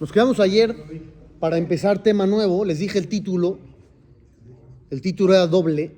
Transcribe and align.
Nos 0.00 0.12
quedamos 0.12 0.38
ayer 0.38 0.76
para 1.40 1.58
empezar 1.58 2.02
tema 2.02 2.26
nuevo. 2.26 2.64
Les 2.64 2.78
dije 2.78 2.98
el 2.98 3.08
título. 3.08 3.58
El 4.90 5.00
título 5.00 5.34
era 5.34 5.46
doble. 5.46 5.92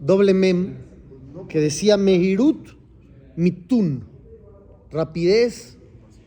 Doble 0.00 0.34
mem. 0.34 0.74
Que 1.48 1.60
decía 1.60 1.96
Mehirut 1.96 2.68
Mitun. 3.36 4.04
Rapidez 4.90 5.78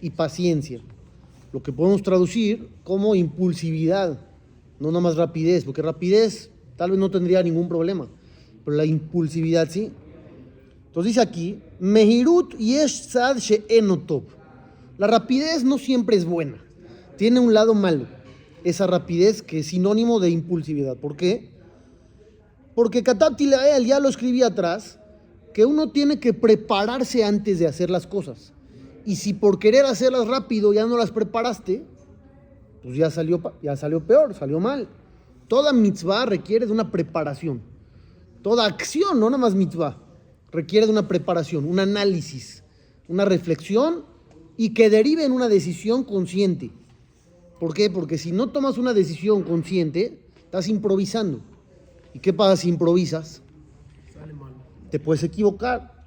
y 0.01 0.09
paciencia. 0.09 0.81
Lo 1.53 1.61
que 1.61 1.71
podemos 1.71 2.01
traducir 2.01 2.67
como 2.83 3.13
impulsividad. 3.13 4.19
No 4.79 4.87
nada 4.89 5.01
más 5.01 5.15
rapidez. 5.15 5.63
Porque 5.63 5.81
rapidez 5.81 6.49
tal 6.75 6.91
vez 6.91 6.99
no 6.99 7.11
tendría 7.11 7.43
ningún 7.43 7.67
problema. 7.67 8.07
Pero 8.65 8.77
la 8.77 8.85
impulsividad 8.85 9.69
sí. 9.69 9.91
Entonces 10.87 11.11
dice 11.11 11.21
aquí, 11.21 11.59
Mehirut 11.79 12.57
yesh 12.57 13.09
tzad 13.09 13.37
she'enotov. 13.37 14.38
La 14.99 15.07
rapidez 15.07 15.63
no 15.63 15.77
siempre 15.77 16.17
es 16.17 16.25
buena. 16.25 16.61
Tiene 17.15 17.39
un 17.39 17.53
lado 17.53 17.73
malo. 17.73 18.05
Esa 18.65 18.85
rapidez 18.85 19.41
que 19.41 19.59
es 19.59 19.67
sinónimo 19.67 20.19
de 20.19 20.29
impulsividad. 20.29 20.97
¿Por 20.97 21.15
qué? 21.15 21.51
Porque 22.75 23.01
Katabti 23.01 23.49
él 23.49 23.85
ya 23.85 24.01
lo 24.01 24.09
escribí 24.09 24.43
atrás, 24.43 24.99
que 25.53 25.63
uno 25.63 25.91
tiene 25.91 26.19
que 26.19 26.33
prepararse 26.33 27.23
antes 27.23 27.59
de 27.59 27.67
hacer 27.67 27.89
las 27.89 28.07
cosas. 28.07 28.51
Y 29.05 29.15
si 29.15 29.33
por 29.33 29.57
querer 29.57 29.85
hacerlas 29.85 30.27
rápido 30.27 30.73
ya 30.73 30.85
no 30.85 30.97
las 30.97 31.11
preparaste, 31.11 31.85
pues 32.83 32.97
ya 32.97 33.09
salió, 33.09 33.41
ya 33.63 33.77
salió 33.77 34.05
peor, 34.05 34.33
salió 34.33 34.59
mal. 34.59 34.89
Toda 35.47 35.71
mitzvah 35.71 36.25
requiere 36.25 36.65
de 36.65 36.73
una 36.73 36.91
preparación. 36.91 37.61
Toda 38.41 38.65
acción, 38.65 39.17
no 39.17 39.29
nada 39.29 39.41
más 39.41 39.55
mitzvah, 39.55 39.97
requiere 40.51 40.87
de 40.87 40.91
una 40.91 41.07
preparación, 41.07 41.63
un 41.63 41.79
análisis, 41.79 42.63
una 43.07 43.23
reflexión 43.23 44.09
y 44.59 44.73
que 44.73 44.89
derive 44.89 45.23
en 45.23 45.31
una 45.31 45.47
decisión 45.47 46.03
consciente. 46.03 46.69
¿Por 47.61 47.73
qué? 47.73 47.89
Porque 47.89 48.17
si 48.17 48.33
no 48.33 48.49
tomas 48.49 48.77
una 48.77 48.93
decisión 48.93 49.43
consciente, 49.43 50.19
estás 50.35 50.67
improvisando. 50.67 51.39
¿Y 52.13 52.19
qué 52.19 52.33
pasa 52.33 52.57
si 52.57 52.67
improvisas? 52.67 53.41
Te 54.91 54.99
puedes 54.99 55.23
equivocar. 55.23 56.03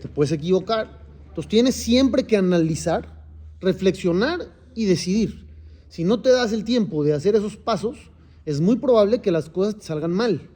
Te 0.00 0.06
puedes 0.06 0.30
equivocar. 0.30 1.00
Entonces 1.26 1.50
tienes 1.50 1.74
siempre 1.74 2.24
que 2.28 2.36
analizar, 2.36 3.26
reflexionar 3.60 4.52
y 4.76 4.84
decidir. 4.84 5.44
Si 5.88 6.04
no 6.04 6.22
te 6.22 6.30
das 6.30 6.52
el 6.52 6.62
tiempo 6.62 7.02
de 7.02 7.12
hacer 7.14 7.34
esos 7.34 7.56
pasos, 7.56 7.96
es 8.46 8.60
muy 8.60 8.76
probable 8.76 9.20
que 9.20 9.32
las 9.32 9.50
cosas 9.50 9.80
te 9.80 9.82
salgan 9.82 10.12
mal, 10.12 10.48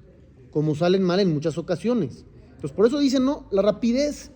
como 0.53 0.77
salen 0.77 1.03
mal 1.03 1.19
en 1.19 1.34
muchas 1.34 1.58
ocasiones. 1.58 2.25
Entonces 2.55 2.70
por 2.70 2.86
eso 2.86 3.00
dicen, 3.00 3.25
no, 3.25 3.48
la 3.50 3.62
rapidez 3.62 4.30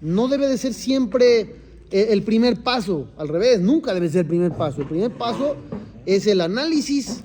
no 0.00 0.28
debe 0.28 0.46
de 0.46 0.58
ser 0.58 0.74
siempre 0.74 1.69
el 1.90 2.22
primer 2.22 2.62
paso, 2.62 3.08
al 3.16 3.28
revés, 3.28 3.60
nunca 3.60 3.92
debe 3.94 4.08
ser 4.08 4.20
el 4.20 4.26
primer 4.28 4.52
paso. 4.52 4.82
El 4.82 4.88
primer 4.88 5.12
paso 5.16 5.56
es 6.06 6.26
el 6.26 6.40
análisis, 6.40 7.22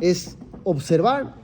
es 0.00 0.36
observar, 0.64 1.34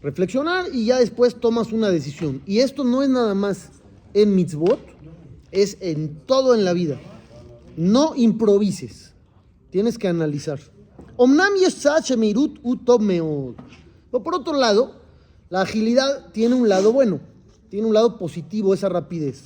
reflexionar 0.00 0.66
y 0.72 0.86
ya 0.86 0.98
después 0.98 1.36
tomas 1.36 1.72
una 1.72 1.90
decisión. 1.90 2.42
Y 2.46 2.58
esto 2.58 2.84
no 2.84 3.02
es 3.02 3.08
nada 3.08 3.34
más 3.34 3.70
en 4.14 4.34
mitzvot, 4.34 4.80
es 5.50 5.76
en 5.80 6.16
todo 6.26 6.54
en 6.54 6.64
la 6.64 6.72
vida. 6.72 7.00
No 7.76 8.14
improvises, 8.16 9.14
tienes 9.70 9.96
que 9.98 10.08
analizar. 10.08 10.58
Por 14.10 14.34
otro 14.34 14.54
lado, 14.54 15.00
la 15.48 15.60
agilidad 15.60 16.30
tiene 16.32 16.54
un 16.54 16.68
lado 16.68 16.92
bueno, 16.92 17.20
tiene 17.68 17.86
un 17.86 17.94
lado 17.94 18.18
positivo, 18.18 18.74
esa 18.74 18.88
rapidez. 18.88 19.44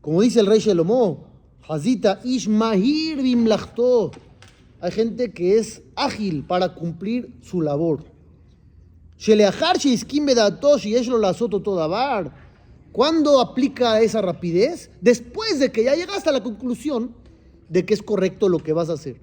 Como 0.00 0.22
dice 0.22 0.40
el 0.40 0.46
rey 0.46 0.60
Shelomo, 0.60 1.27
Hazita 1.68 2.20
Ishmahir 2.24 3.22
Bimlachto. 3.22 4.10
Hay 4.80 4.90
gente 4.90 5.32
que 5.32 5.58
es 5.58 5.82
ágil 5.96 6.44
para 6.44 6.74
cumplir 6.74 7.34
su 7.42 7.60
labor. 7.60 8.04
¿Cuándo 12.92 13.40
aplica 13.40 14.00
esa 14.00 14.22
rapidez? 14.22 14.90
Después 15.00 15.58
de 15.58 15.70
que 15.70 15.84
ya 15.84 15.94
llegaste 15.94 16.30
a 16.30 16.32
la 16.32 16.42
conclusión 16.42 17.14
de 17.68 17.84
que 17.84 17.92
es 17.92 18.02
correcto 18.02 18.48
lo 18.48 18.60
que 18.60 18.72
vas 18.72 18.88
a 18.88 18.94
hacer. 18.94 19.20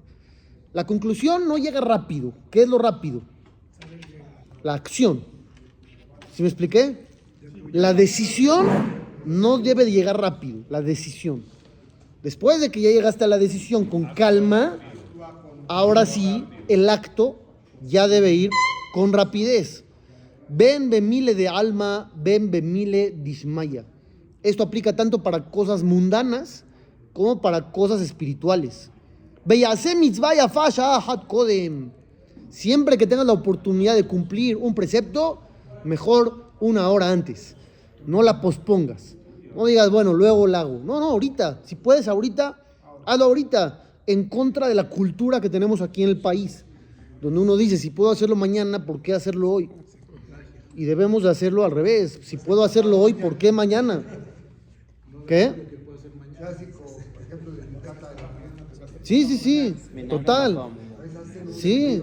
La 0.72 0.86
conclusión 0.86 1.48
no 1.48 1.58
llega 1.58 1.80
rápido. 1.80 2.32
¿Qué 2.50 2.62
es 2.62 2.68
lo 2.68 2.78
rápido? 2.78 3.22
La 4.62 4.74
acción. 4.74 5.24
¿Sí 6.34 6.42
me 6.42 6.48
expliqué? 6.48 7.06
La 7.72 7.92
decisión 7.92 8.66
no 9.24 9.58
debe 9.58 9.84
de 9.84 9.92
llegar 9.92 10.20
rápido. 10.20 10.60
La 10.68 10.80
decisión. 10.80 11.55
Después 12.26 12.60
de 12.60 12.72
que 12.72 12.80
ya 12.80 12.90
llegaste 12.90 13.22
a 13.22 13.28
la 13.28 13.38
decisión 13.38 13.84
con 13.84 14.06
calma, 14.06 14.80
ahora 15.68 16.06
sí, 16.06 16.44
el 16.66 16.90
acto 16.90 17.38
ya 17.82 18.08
debe 18.08 18.32
ir 18.34 18.50
con 18.92 19.12
rapidez. 19.12 19.84
Ven 20.48 20.90
bemile 20.90 21.36
de 21.36 21.46
alma, 21.46 22.10
ven 22.16 22.50
bemile 22.50 23.14
dismaya. 23.16 23.84
Esto 24.42 24.64
aplica 24.64 24.96
tanto 24.96 25.22
para 25.22 25.52
cosas 25.52 25.84
mundanas 25.84 26.64
como 27.12 27.40
para 27.40 27.70
cosas 27.70 28.00
espirituales. 28.00 28.90
Siempre 32.48 32.98
que 32.98 33.06
tengas 33.06 33.26
la 33.26 33.34
oportunidad 33.34 33.94
de 33.94 34.08
cumplir 34.08 34.56
un 34.56 34.74
precepto, 34.74 35.42
mejor 35.84 36.50
una 36.58 36.88
hora 36.90 37.08
antes. 37.08 37.54
No 38.04 38.20
la 38.24 38.40
pospongas. 38.40 39.14
No 39.56 39.64
digas, 39.64 39.90
bueno, 39.90 40.12
luego 40.12 40.46
lo 40.46 40.56
hago. 40.56 40.80
No, 40.84 41.00
no, 41.00 41.10
ahorita. 41.10 41.60
Si 41.64 41.76
puedes 41.76 42.08
ahorita, 42.08 42.60
hazlo 43.06 43.24
ahorita. 43.24 43.82
En 44.06 44.28
contra 44.28 44.68
de 44.68 44.74
la 44.74 44.88
cultura 44.88 45.40
que 45.40 45.48
tenemos 45.48 45.80
aquí 45.80 46.02
en 46.02 46.10
el 46.10 46.20
país. 46.20 46.64
Donde 47.20 47.40
uno 47.40 47.56
dice, 47.56 47.78
si 47.78 47.90
puedo 47.90 48.10
hacerlo 48.10 48.36
mañana, 48.36 48.84
¿por 48.84 49.00
qué 49.00 49.14
hacerlo 49.14 49.50
hoy? 49.50 49.70
Y 50.74 50.84
debemos 50.84 51.22
de 51.22 51.30
hacerlo 51.30 51.64
al 51.64 51.70
revés. 51.70 52.20
Si 52.22 52.36
puedo 52.36 52.62
hacerlo 52.62 52.98
hoy, 53.00 53.14
¿por 53.14 53.38
qué 53.38 53.50
mañana? 53.50 54.04
¿Qué? 55.26 55.52
Sí, 59.02 59.24
sí, 59.24 59.38
sí. 59.38 59.74
Total. 60.08 60.68
Sí. 61.50 62.02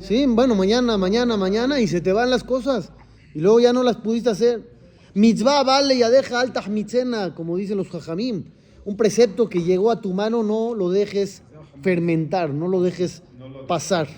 Sí, 0.00 0.26
bueno, 0.26 0.54
mañana, 0.54 0.98
mañana, 0.98 1.36
mañana 1.36 1.80
y 1.80 1.86
se 1.86 2.00
te 2.00 2.12
van 2.12 2.28
las 2.28 2.44
cosas. 2.44 2.92
Y 3.34 3.40
luego 3.40 3.60
ya 3.60 3.72
no 3.72 3.82
las 3.82 3.96
pudiste 3.96 4.30
hacer. 4.30 4.79
Mitzvah 5.14 5.64
vale 5.64 5.98
ya 5.98 6.10
deja 6.10 6.40
alta 6.40 6.62
mitzena, 6.68 7.34
como 7.34 7.56
dicen 7.56 7.76
los 7.76 7.88
jajamim. 7.88 8.44
Un 8.84 8.96
precepto 8.96 9.48
que 9.48 9.62
llegó 9.62 9.90
a 9.90 10.00
tu 10.00 10.12
mano, 10.12 10.42
no 10.42 10.74
lo 10.74 10.90
dejes 10.90 11.42
fermentar, 11.82 12.50
no 12.50 12.68
lo 12.68 12.82
dejes 12.82 13.22
pasar. 13.66 14.08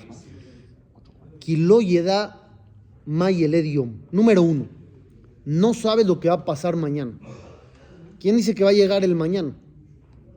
Kilo 1.39 1.81
yeda 1.81 2.41
mayeledium. 3.07 3.93
Número 4.11 4.43
uno, 4.43 4.67
no 5.45 5.75
sabes 5.75 6.07
lo 6.07 6.21
que 6.21 6.29
va 6.29 6.37
a 6.37 6.45
pasar 6.45 6.77
mañana. 6.77 7.13
¿Quién 8.21 8.37
dice 8.37 8.55
que 8.55 8.63
va 8.63 8.71
a 8.71 8.75
llegar 8.75 9.03
el 9.03 9.15
mañana? 9.15 9.53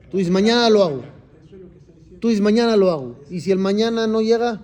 Tú 0.10 0.18
dices, 0.18 0.32
mañana 0.32 0.70
lo 0.70 0.84
hago. 0.84 1.04
Tú 2.20 2.30
dices, 2.30 2.42
mañana 2.42 2.76
lo 2.76 2.90
hago. 2.90 3.20
Y 3.30 3.42
si 3.42 3.52
el 3.52 3.60
mañana 3.60 4.08
no 4.08 4.22
llega, 4.22 4.64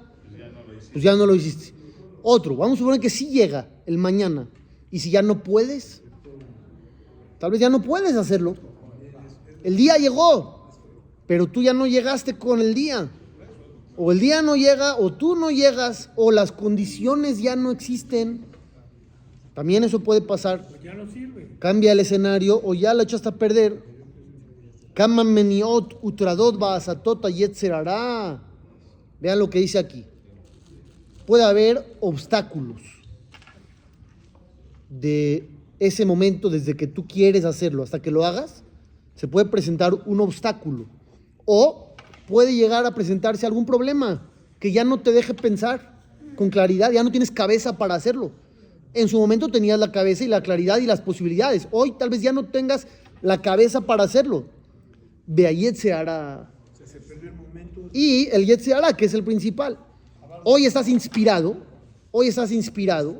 pues 0.92 1.04
ya 1.04 1.16
no 1.16 1.26
lo 1.26 1.36
hiciste. 1.36 1.74
Otro, 2.24 2.56
vamos 2.56 2.78
a 2.78 2.80
suponer 2.80 3.00
que 3.00 3.10
sí 3.10 3.30
llega 3.30 3.70
el 3.86 3.98
mañana. 3.98 4.48
Y 4.92 5.00
si 5.00 5.10
ya 5.10 5.22
no 5.22 5.42
puedes, 5.42 6.02
tal 7.40 7.52
vez 7.52 7.62
ya 7.62 7.70
no 7.70 7.82
puedes 7.82 8.16
hacerlo. 8.16 8.58
El 9.64 9.78
día 9.78 9.96
llegó, 9.96 10.70
pero 11.28 11.48
tú 11.48 11.64
ya 11.64 11.74
no 11.74 11.88
llegaste 11.88 12.38
con 12.38 12.60
el 12.60 12.74
día. 12.74 13.10
O 13.96 14.12
el 14.12 14.20
día 14.20 14.42
no 14.42 14.56
llega, 14.56 14.98
o 14.98 15.14
tú 15.14 15.36
no 15.36 15.50
llegas, 15.50 16.10
o 16.16 16.32
las 16.32 16.52
condiciones 16.52 17.42
ya 17.42 17.56
no 17.56 17.72
existen. 17.72 18.46
También 19.54 19.84
eso 19.84 20.02
puede 20.02 20.22
pasar. 20.22 20.68
Cambia 21.60 21.94
el 21.94 22.00
escenario, 22.00 22.60
o 22.64 22.74
ya 22.74 22.94
lo 22.94 23.04
echaste 23.04 23.30
a 23.30 23.36
perder. 23.36 23.84
Vean 29.22 29.40
lo 29.40 29.50
que 29.50 29.60
dice 29.60 29.80
aquí. 29.80 30.06
Puede 31.26 31.44
haber 31.44 31.96
obstáculos 32.02 33.01
de 34.92 35.50
ese 35.80 36.06
momento, 36.06 36.52
desde 36.52 36.78
que 36.78 36.86
tú 36.86 37.08
quieres 37.08 37.44
hacerlo 37.46 37.82
hasta 37.82 38.02
que 38.02 38.12
lo 38.12 38.24
hagas, 38.24 38.64
se 39.16 39.28
puede 39.28 39.48
presentar 39.48 39.94
un 40.06 40.20
obstáculo. 40.20 40.86
O 41.46 41.96
puede 42.28 42.54
llegar 42.54 42.86
a 42.86 42.94
presentarse 42.94 43.48
algún 43.48 43.66
problema 43.66 44.30
que 44.60 44.72
ya 44.72 44.84
no 44.84 45.00
te 45.00 45.12
deje 45.12 45.34
pensar 45.34 46.00
con 46.36 46.52
claridad, 46.52 46.92
ya 46.92 47.04
no 47.04 47.10
tienes 47.10 47.32
cabeza 47.32 47.78
para 47.78 47.96
hacerlo. 47.96 48.32
En 48.94 49.08
su 49.08 49.18
momento 49.18 49.48
tenías 49.50 49.80
la 49.80 49.92
cabeza 49.92 50.24
y 50.24 50.28
la 50.28 50.44
claridad 50.44 50.78
y 50.78 50.86
las 50.86 51.02
posibilidades. 51.02 51.68
Hoy 51.72 51.94
tal 51.98 52.10
vez 52.10 52.22
ya 52.22 52.32
no 52.32 52.46
tengas 52.46 52.86
la 53.24 53.42
cabeza 53.42 53.82
para 53.82 54.04
hacerlo. 54.04 54.46
Beayet 55.26 55.76
se 55.76 55.94
hará. 55.94 56.52
Y 57.94 58.28
el 58.32 58.46
Yet 58.46 58.62
se 58.62 58.74
hará, 58.74 58.94
que 58.94 59.06
es 59.06 59.14
el 59.14 59.24
principal. 59.24 59.78
Hoy 60.44 60.66
estás 60.66 60.88
inspirado, 60.88 61.58
hoy 62.12 62.28
estás 62.28 62.52
inspirado 62.52 63.18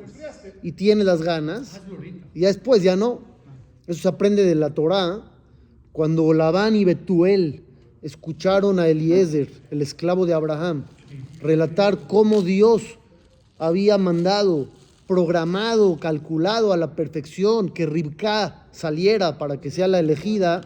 y 0.62 0.72
tienes 0.72 1.06
las 1.06 1.22
ganas, 1.22 1.80
y 2.34 2.40
después 2.40 2.82
ya 2.82 2.96
no. 2.96 3.20
Eso 3.86 4.02
se 4.02 4.08
aprende 4.08 4.44
de 4.44 4.54
la 4.54 4.70
Torá. 4.70 5.22
Cuando 5.92 6.32
Labán 6.32 6.76
y 6.76 6.84
Betuel 6.84 7.64
escucharon 8.02 8.78
a 8.78 8.88
Eliezer, 8.88 9.48
el 9.70 9.82
esclavo 9.82 10.24
de 10.26 10.34
Abraham, 10.34 10.84
relatar 11.40 12.06
cómo 12.06 12.42
Dios 12.42 12.98
había 13.58 13.98
mandado, 13.98 14.68
programado, 15.06 15.98
calculado 15.98 16.72
a 16.72 16.76
la 16.76 16.94
perfección 16.94 17.68
que 17.68 17.86
Ribka 17.86 18.66
saliera 18.72 19.38
para 19.38 19.60
que 19.60 19.70
sea 19.70 19.88
la 19.88 19.98
elegida, 19.98 20.62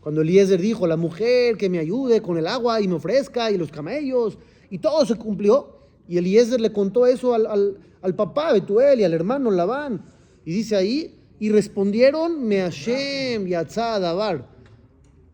cuando 0.00 0.22
Eliezer 0.22 0.60
dijo, 0.60 0.86
la 0.86 0.96
mujer 0.96 1.58
que 1.58 1.68
me 1.68 1.78
ayude 1.78 2.22
con 2.22 2.38
el 2.38 2.46
agua 2.46 2.80
y 2.80 2.88
me 2.88 2.94
ofrezca 2.94 3.50
y 3.50 3.58
los 3.58 3.70
camellos, 3.70 4.38
y 4.70 4.78
todo 4.78 5.04
se 5.04 5.16
cumplió, 5.16 5.79
y 6.10 6.18
Eliezer 6.18 6.60
le 6.60 6.72
contó 6.72 7.06
eso 7.06 7.34
al, 7.34 7.46
al, 7.46 7.78
al 8.02 8.16
papá 8.16 8.52
Betuel 8.52 8.98
y 8.98 9.04
al 9.04 9.14
hermano 9.14 9.48
Labán, 9.48 10.02
y 10.44 10.52
dice 10.52 10.74
ahí, 10.74 11.14
y 11.38 11.50
respondieron, 11.50 12.44
me 12.48 12.58
Hashem 12.58 13.46
Yatzah 13.46 14.00
Dabar. 14.00 14.48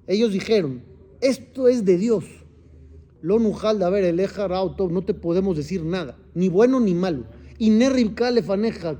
Ellos 0.06 0.34
dijeron, 0.34 0.82
esto 1.22 1.68
es 1.68 1.86
de 1.86 1.96
Dios. 1.96 2.24
Lo 3.22 3.38
nujal 3.38 3.78
de 3.78 3.86
haber 3.86 4.04
eleja 4.04 4.48
no 4.48 5.02
te 5.02 5.14
podemos 5.14 5.56
decir 5.56 5.82
nada, 5.82 6.18
ni 6.34 6.50
bueno 6.50 6.78
ni 6.78 6.92
malo. 6.92 7.24
Y 7.56 7.70
ne 7.70 7.88
ribka 7.88 8.30
lefaneja, 8.30 8.98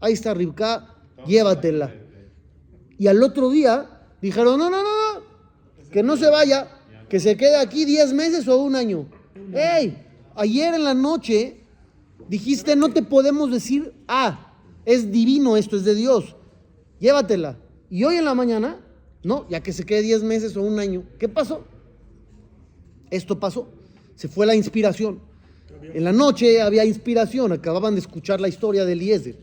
Ahí 0.00 0.14
está 0.14 0.32
ribka, 0.32 0.96
llévatela. 1.26 1.94
Y 2.96 3.08
al 3.08 3.22
otro 3.22 3.50
día 3.50 4.06
dijeron, 4.22 4.58
no, 4.58 4.70
no, 4.70 4.82
no, 4.82 4.84
no, 4.84 5.22
que 5.90 6.02
no 6.02 6.16
se 6.16 6.30
vaya, 6.30 6.66
que 7.10 7.20
se 7.20 7.36
quede 7.36 7.56
aquí 7.56 7.84
10 7.84 8.14
meses 8.14 8.48
o 8.48 8.56
un 8.56 8.74
año. 8.74 9.06
¡Ey! 9.52 10.11
Ayer 10.34 10.74
en 10.74 10.84
la 10.84 10.94
noche 10.94 11.60
dijiste, 12.28 12.76
no 12.76 12.92
te 12.92 13.02
podemos 13.02 13.50
decir, 13.50 13.92
ah, 14.08 14.52
es 14.84 15.10
divino 15.10 15.56
esto, 15.56 15.76
es 15.76 15.84
de 15.84 15.94
Dios, 15.94 16.36
llévatela. 17.00 17.58
Y 17.90 18.04
hoy 18.04 18.16
en 18.16 18.24
la 18.24 18.34
mañana, 18.34 18.80
no, 19.22 19.48
ya 19.48 19.62
que 19.62 19.72
se 19.72 19.84
quede 19.84 20.02
10 20.02 20.22
meses 20.22 20.56
o 20.56 20.62
un 20.62 20.78
año, 20.78 21.04
¿qué 21.18 21.28
pasó? 21.28 21.64
Esto 23.10 23.38
pasó, 23.38 23.68
se 24.14 24.28
fue 24.28 24.46
la 24.46 24.54
inspiración. 24.54 25.20
En 25.82 26.04
la 26.04 26.12
noche 26.12 26.62
había 26.62 26.84
inspiración, 26.84 27.52
acababan 27.52 27.94
de 27.94 28.00
escuchar 28.00 28.40
la 28.40 28.48
historia 28.48 28.84
de 28.84 28.92
Eliezer. 28.92 29.36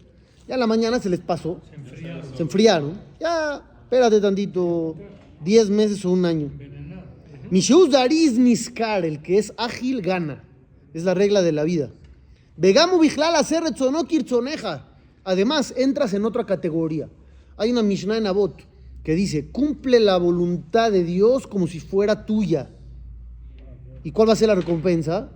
Ya 0.47 0.55
en 0.55 0.59
la 0.59 0.67
mañana 0.67 0.99
se 0.99 1.09
les 1.09 1.19
pasó, 1.19 1.61
se 2.35 2.41
enfriaron. 2.41 2.99
Ya, 3.19 3.61
espérate 3.83 4.19
tantito, 4.19 4.95
10 5.43 5.69
meses 5.69 6.03
o 6.05 6.11
un 6.11 6.25
año. 6.25 6.49
Mishus 7.51 7.91
Dariz 7.91 8.37
Niskar, 8.37 9.05
el 9.05 9.21
que 9.21 9.37
es 9.37 9.53
ágil, 9.57 10.01
gana. 10.01 10.43
Es 10.93 11.03
la 11.03 11.13
regla 11.13 11.41
de 11.41 11.51
la 11.51 11.63
vida. 11.63 11.91
Vegamu 12.57 12.99
Bichlal 12.99 13.35
hacer 13.35 13.63
kirzoneja. 14.07 14.85
Además, 15.23 15.73
entras 15.77 16.13
en 16.13 16.25
otra 16.25 16.45
categoría. 16.45 17.09
Hay 17.57 17.71
una 17.71 17.83
Mishnah 17.83 18.17
en 18.17 18.27
Abot 18.27 18.55
que 19.03 19.15
dice: 19.15 19.49
cumple 19.49 19.99
la 19.99 20.17
voluntad 20.17 20.91
de 20.91 21.03
Dios 21.03 21.47
como 21.47 21.67
si 21.67 21.79
fuera 21.79 22.25
tuya. 22.25 22.69
¿Y 24.03 24.11
cuál 24.11 24.29
va 24.29 24.33
a 24.33 24.35
ser 24.35 24.47
la 24.47 24.55
recompensa? 24.55 25.29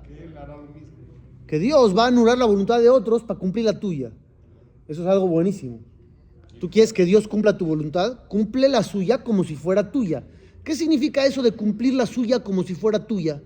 Que 1.47 1.59
Dios 1.59 1.95
va 1.95 2.05
a 2.05 2.07
anular 2.07 2.37
la 2.37 2.45
voluntad 2.45 2.79
de 2.79 2.89
otros 2.89 3.23
para 3.23 3.39
cumplir 3.39 3.65
la 3.65 3.79
tuya. 3.79 4.11
Eso 4.87 5.01
es 5.03 5.07
algo 5.07 5.27
buenísimo. 5.27 5.79
¿Tú 6.59 6.69
quieres 6.69 6.93
que 6.93 7.05
Dios 7.05 7.27
cumpla 7.27 7.57
tu 7.57 7.65
voluntad? 7.65 8.19
Cumple 8.27 8.69
la 8.69 8.83
suya 8.83 9.23
como 9.23 9.43
si 9.43 9.55
fuera 9.55 9.91
tuya. 9.91 10.23
¿Qué 10.63 10.75
significa 10.75 11.25
eso 11.25 11.41
de 11.43 11.51
cumplir 11.51 11.93
la 11.93 12.05
suya 12.05 12.39
como 12.39 12.63
si 12.63 12.73
fuera 12.73 13.05
tuya? 13.05 13.41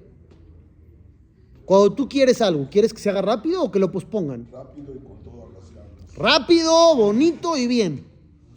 Cuando 1.67 1.91
tú 1.91 2.07
quieres 2.07 2.41
algo, 2.41 2.69
¿quieres 2.71 2.93
que 2.93 3.01
se 3.01 3.09
haga 3.09 3.21
rápido 3.21 3.61
o 3.61 3.69
que 3.69 3.77
lo 3.77 3.91
pospongan? 3.91 4.47
Rápido 4.49 4.95
y 4.95 4.99
con 4.99 5.21
todas 5.21 5.51
las 5.53 5.69
ganas. 5.75 6.15
Rápido, 6.15 6.95
bonito 6.95 7.57
y 7.57 7.67
bien. 7.67 8.05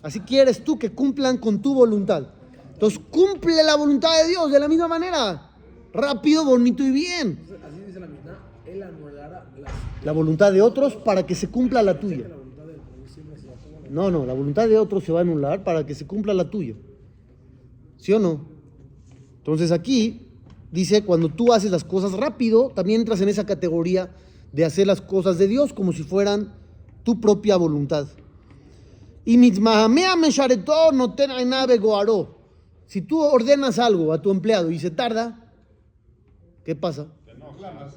Así 0.01 0.21
quieres 0.21 0.63
tú 0.63 0.79
que 0.79 0.91
cumplan 0.91 1.39
con 1.39 1.61
tu 1.61 1.75
voluntad. 1.75 2.29
Entonces 2.73 3.01
cumple 3.11 3.65
la 3.65 3.75
voluntad 3.75 4.11
de 4.23 4.29
Dios 4.29 4.53
de 4.53 4.61
la 4.61 4.69
misma 4.69 4.87
manera. 4.87 5.51
Rápido, 5.93 6.45
bonito 6.45 6.85
y 6.85 6.93
bien. 6.93 7.41
Así 7.69 7.81
dice 7.85 7.99
la 7.99 8.07
mitad. 8.07 8.35
Él 8.65 8.81
anulará 8.81 9.45
la 10.05 10.13
voluntad 10.13 10.53
de 10.53 10.63
otros 10.63 10.95
para 10.95 11.27
que 11.27 11.35
se 11.35 11.49
cumpla 11.49 11.83
la 11.83 11.99
tuya. 11.99 12.29
No, 13.91 14.13
no, 14.13 14.25
la 14.25 14.35
voluntad 14.35 14.69
de 14.69 14.79
otros 14.79 15.03
se 15.03 15.11
va 15.11 15.19
a 15.19 15.23
anular 15.23 15.65
para 15.65 15.85
que 15.85 15.97
se 15.97 16.07
cumpla 16.07 16.33
la 16.33 16.49
tuya. 16.49 16.77
¿Sí 17.97 18.13
o 18.13 18.21
no? 18.21 18.47
Entonces 19.39 19.73
aquí 19.73 20.30
dice, 20.71 21.05
cuando 21.05 21.29
tú 21.29 21.53
haces 21.53 21.71
las 21.71 21.85
cosas 21.85 22.13
rápido, 22.13 22.71
también 22.75 23.01
entras 23.01 23.21
en 23.21 23.29
esa 23.29 23.47
categoría 23.47 24.11
de 24.53 24.65
hacer 24.65 24.87
las 24.87 25.01
cosas 25.01 25.39
de 25.39 25.49
Dios 25.49 25.73
como 25.73 25.93
si 25.93 26.03
fueran 26.03 26.55
tu 27.03 27.21
propia 27.21 27.57
voluntad. 27.57 28.09
Y 29.25 29.37
mitzmahamea 29.37 30.17
meshareto 30.17 30.93
no 30.93 31.15
nave 31.47 31.79
goaro. 31.79 32.39
Si 32.87 33.03
tú 33.03 33.21
ordenas 33.21 33.79
algo 33.79 34.13
a 34.13 34.21
tu 34.21 34.31
empleado 34.31 34.71
y 34.71 34.79
se 34.79 34.91
tarda, 34.91 35.53
¿qué 36.65 36.75
pasa? 36.75 37.07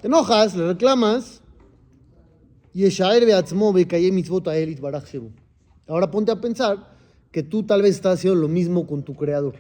Te 0.02 0.08
enojas, 0.08 0.56
le 0.56 0.68
reclamas. 0.68 1.42
Y 2.74 2.86
Ahora 5.88 6.12
ponte 6.12 6.32
a 6.32 6.42
pensar 6.42 6.94
que 7.32 7.44
tú 7.44 7.64
tal 7.64 7.82
vez 7.82 7.96
estás 7.96 8.20
haciendo 8.20 8.40
lo 8.40 8.48
mismo 8.48 8.86
con 8.86 9.04
tu 9.04 9.16
creador. 9.16 9.56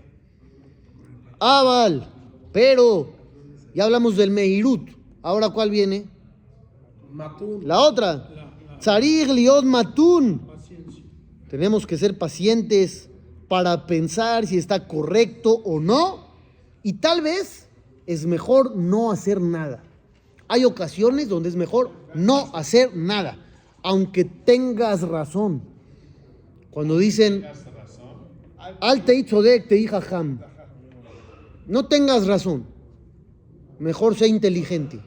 Aval. 1.40 2.08
Pero, 2.54 3.12
ya 3.74 3.86
hablamos 3.86 4.16
del 4.16 4.30
Meirut. 4.30 4.92
Ahora, 5.22 5.50
¿cuál 5.50 5.72
viene? 5.72 6.06
Matun. 7.12 7.68
La 7.68 7.80
otra. 7.82 8.30
Tzarig 8.80 9.30
liot 9.30 9.66
matun. 9.66 10.42
Tenemos 11.50 11.86
que 11.86 11.98
ser 11.98 12.18
pacientes 12.18 13.10
para 13.48 13.86
pensar 13.86 14.48
si 14.48 14.58
está 14.58 14.88
correcto 14.88 15.52
o 15.52 15.80
no. 15.80 16.28
Y 16.84 16.94
tal 16.94 17.22
vez 17.22 17.68
es 18.06 18.26
mejor 18.26 18.76
no 18.76 19.12
hacer 19.12 19.42
nada. 19.42 19.84
Hay 20.48 20.66
ocasiones 20.66 21.30
donde 21.30 21.50
es 21.50 21.56
mejor 21.56 21.92
no 22.14 22.52
hacer 22.54 22.96
nada, 22.96 23.38
aunque 23.82 24.26
tengas 24.26 25.02
razón. 25.02 25.62
Cuando 26.70 26.98
dicen, 26.98 27.46
Al 28.82 29.06
te 29.06 29.24
te 29.24 29.78
hija 29.78 30.02
Ham. 30.12 30.40
No 31.68 31.86
tengas 31.86 32.28
razón. 32.28 32.66
Mejor 33.80 34.16
sea 34.16 34.28
inteligente. 34.28 35.00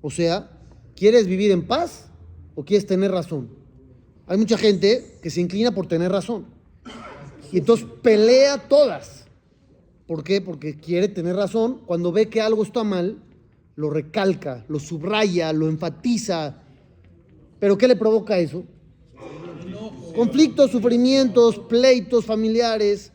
O 0.00 0.10
sea, 0.10 0.50
¿quieres 0.94 1.26
vivir 1.26 1.50
en 1.50 1.66
paz 1.66 2.10
o 2.54 2.64
quieres 2.64 2.86
tener 2.86 3.10
razón? 3.10 3.48
Hay 4.26 4.38
mucha 4.38 4.56
gente 4.56 5.18
que 5.22 5.30
se 5.30 5.40
inclina 5.40 5.72
por 5.72 5.86
tener 5.86 6.10
razón. 6.10 6.46
Y 7.52 7.58
entonces 7.58 7.86
pelea 8.02 8.68
todas. 8.68 9.26
¿Por 10.06 10.24
qué? 10.24 10.40
Porque 10.40 10.78
quiere 10.78 11.08
tener 11.08 11.36
razón. 11.36 11.80
Cuando 11.86 12.12
ve 12.12 12.28
que 12.28 12.40
algo 12.40 12.62
está 12.62 12.84
mal, 12.84 13.18
lo 13.76 13.90
recalca, 13.90 14.64
lo 14.68 14.78
subraya, 14.78 15.52
lo 15.52 15.68
enfatiza. 15.68 16.62
¿Pero 17.58 17.78
qué 17.78 17.88
le 17.88 17.96
provoca 17.96 18.38
eso? 18.38 18.64
Conflictos, 20.14 20.70
sufrimientos, 20.70 21.58
pleitos 21.58 22.24
familiares. 22.24 23.12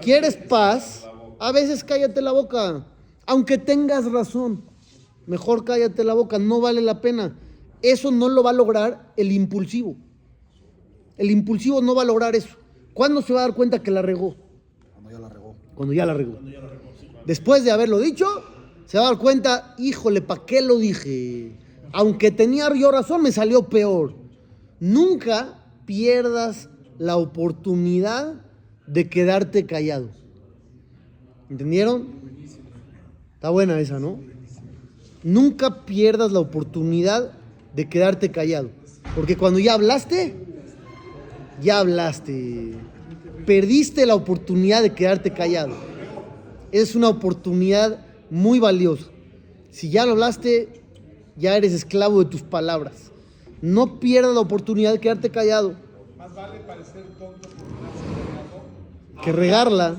¿Quieres 0.00 0.36
paz? 0.36 1.08
A 1.38 1.52
veces 1.52 1.84
cállate 1.84 2.20
la 2.20 2.32
boca, 2.32 2.86
aunque 3.26 3.58
tengas 3.58 4.10
razón. 4.10 4.62
Mejor 5.26 5.64
cállate 5.64 6.04
la 6.04 6.14
boca, 6.14 6.38
no 6.38 6.60
vale 6.60 6.80
la 6.80 7.00
pena. 7.00 7.36
Eso 7.82 8.10
no 8.10 8.28
lo 8.28 8.42
va 8.42 8.50
a 8.50 8.54
lograr 8.54 9.12
el 9.16 9.30
impulsivo. 9.30 9.96
El 11.16 11.30
impulsivo 11.30 11.80
no 11.80 11.94
va 11.94 12.02
a 12.02 12.06
lograr 12.06 12.34
eso. 12.34 12.56
¿Cuándo 12.94 13.22
se 13.22 13.32
va 13.32 13.40
a 13.40 13.42
dar 13.42 13.54
cuenta 13.54 13.82
que 13.82 13.90
la 13.90 14.02
regó? 14.02 14.36
Cuando 14.94 15.10
ya 15.10 15.18
la 15.18 15.28
regó. 15.28 15.54
Cuando 15.74 15.94
ya 15.94 16.06
la 16.06 16.14
regó. 16.14 16.38
Después 17.26 17.62
de 17.62 17.70
haberlo 17.70 17.98
dicho, 17.98 18.26
se 18.86 18.98
va 18.98 19.04
a 19.04 19.10
dar 19.10 19.18
cuenta, 19.18 19.74
híjole, 19.78 20.22
¿para 20.22 20.44
qué 20.46 20.62
lo 20.62 20.78
dije? 20.78 21.52
Aunque 21.92 22.30
tenía 22.30 22.72
yo 22.74 22.90
razón, 22.90 23.22
me 23.22 23.32
salió 23.32 23.68
peor. 23.68 24.14
Nunca 24.80 25.62
pierdas 25.84 26.68
la 26.98 27.16
oportunidad 27.16 28.34
de 28.86 29.08
quedarte 29.08 29.66
callado. 29.66 30.10
¿Entendieron? 31.50 32.08
Está 33.34 33.50
buena 33.50 33.78
esa, 33.80 33.98
¿no? 33.98 34.18
Nunca 35.22 35.84
pierdas 35.84 36.32
la 36.32 36.40
oportunidad 36.40 37.32
de 37.74 37.88
quedarte 37.88 38.30
callado. 38.30 38.70
Porque 39.14 39.36
cuando 39.36 39.58
ya 39.58 39.74
hablaste, 39.74 40.34
ya 41.62 41.80
hablaste. 41.80 42.74
Perdiste 43.46 44.04
la 44.06 44.14
oportunidad 44.14 44.82
de 44.82 44.92
quedarte 44.92 45.32
callado. 45.32 45.74
Es 46.70 46.94
una 46.94 47.08
oportunidad 47.08 48.04
muy 48.30 48.58
valiosa. 48.58 49.06
Si 49.70 49.90
ya 49.90 50.04
lo 50.04 50.12
hablaste, 50.12 50.82
ya 51.36 51.56
eres 51.56 51.72
esclavo 51.72 52.22
de 52.22 52.30
tus 52.30 52.42
palabras. 52.42 53.10
No 53.62 53.98
pierdas 53.98 54.34
la 54.34 54.40
oportunidad 54.40 54.92
de 54.92 54.98
quedarte 54.98 55.30
callado. 55.30 55.74
Más 56.18 56.34
vale 56.34 56.60
parecer 56.60 57.04
tonto 57.18 57.48
que 59.22 59.32
regarla, 59.32 59.96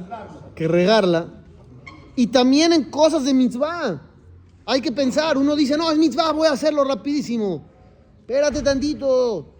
que 0.55 0.67
regarla 0.67 1.38
y 2.19 2.27
también 2.27 2.73
en 2.73 2.83
cosas 2.83 3.23
de 3.23 3.33
mitzvah. 3.33 4.01
Hay 4.65 4.81
que 4.81 4.91
pensar, 4.91 5.38
uno 5.38 5.55
dice, 5.55 5.77
no, 5.77 5.89
es 5.89 5.97
mitzvah, 5.97 6.33
voy 6.33 6.47
a 6.47 6.51
hacerlo 6.51 6.83
rapidísimo. 6.83 7.63
Espérate 8.19 8.61
tantito. 8.61 9.53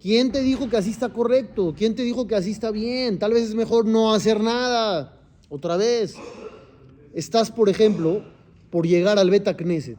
¿Quién 0.00 0.32
te 0.32 0.40
dijo 0.42 0.68
que 0.68 0.76
así 0.76 0.90
está 0.90 1.10
correcto? 1.10 1.72
¿Quién 1.78 1.94
te 1.94 2.02
dijo 2.02 2.26
que 2.26 2.34
así 2.34 2.50
está 2.50 2.72
bien? 2.72 3.20
Tal 3.20 3.32
vez 3.32 3.44
es 3.44 3.54
mejor 3.54 3.86
no 3.86 4.12
hacer 4.12 4.40
nada. 4.40 5.16
Otra 5.48 5.76
vez. 5.76 6.16
estás, 7.14 7.52
por 7.52 7.68
ejemplo, 7.68 8.24
por 8.68 8.84
llegar 8.84 9.20
al 9.20 9.30
Beta 9.30 9.56
Knesset 9.56 9.98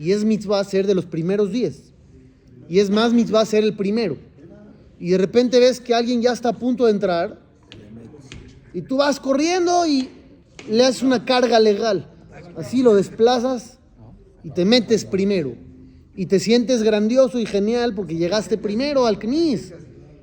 y 0.00 0.10
es 0.10 0.24
mitzvah 0.24 0.64
ser 0.64 0.88
de 0.88 0.96
los 0.96 1.06
primeros 1.06 1.52
10 1.52 1.92
y 2.68 2.80
es 2.80 2.90
más 2.90 3.12
mitzvah 3.12 3.46
ser 3.46 3.62
el 3.62 3.76
primero 3.76 4.16
y 4.98 5.10
de 5.10 5.18
repente 5.18 5.60
ves 5.60 5.78
que 5.78 5.94
alguien 5.94 6.20
ya 6.20 6.32
está 6.32 6.48
a 6.48 6.52
punto 6.54 6.86
de 6.86 6.90
entrar 6.90 7.38
y 8.74 8.82
tú 8.82 8.96
vas 8.96 9.20
corriendo 9.20 9.86
y 9.86 10.08
le 10.68 10.84
haces 10.84 11.02
una 11.02 11.24
carga 11.24 11.58
legal. 11.60 12.08
Así 12.56 12.82
lo 12.82 12.94
desplazas 12.94 13.78
y 14.42 14.50
te 14.50 14.64
metes 14.64 15.04
primero. 15.04 15.54
Y 16.14 16.26
te 16.26 16.38
sientes 16.38 16.82
grandioso 16.82 17.38
y 17.38 17.46
genial 17.46 17.94
porque 17.94 18.16
llegaste 18.16 18.58
primero 18.58 19.06
al 19.06 19.18
CNIS. 19.18 19.72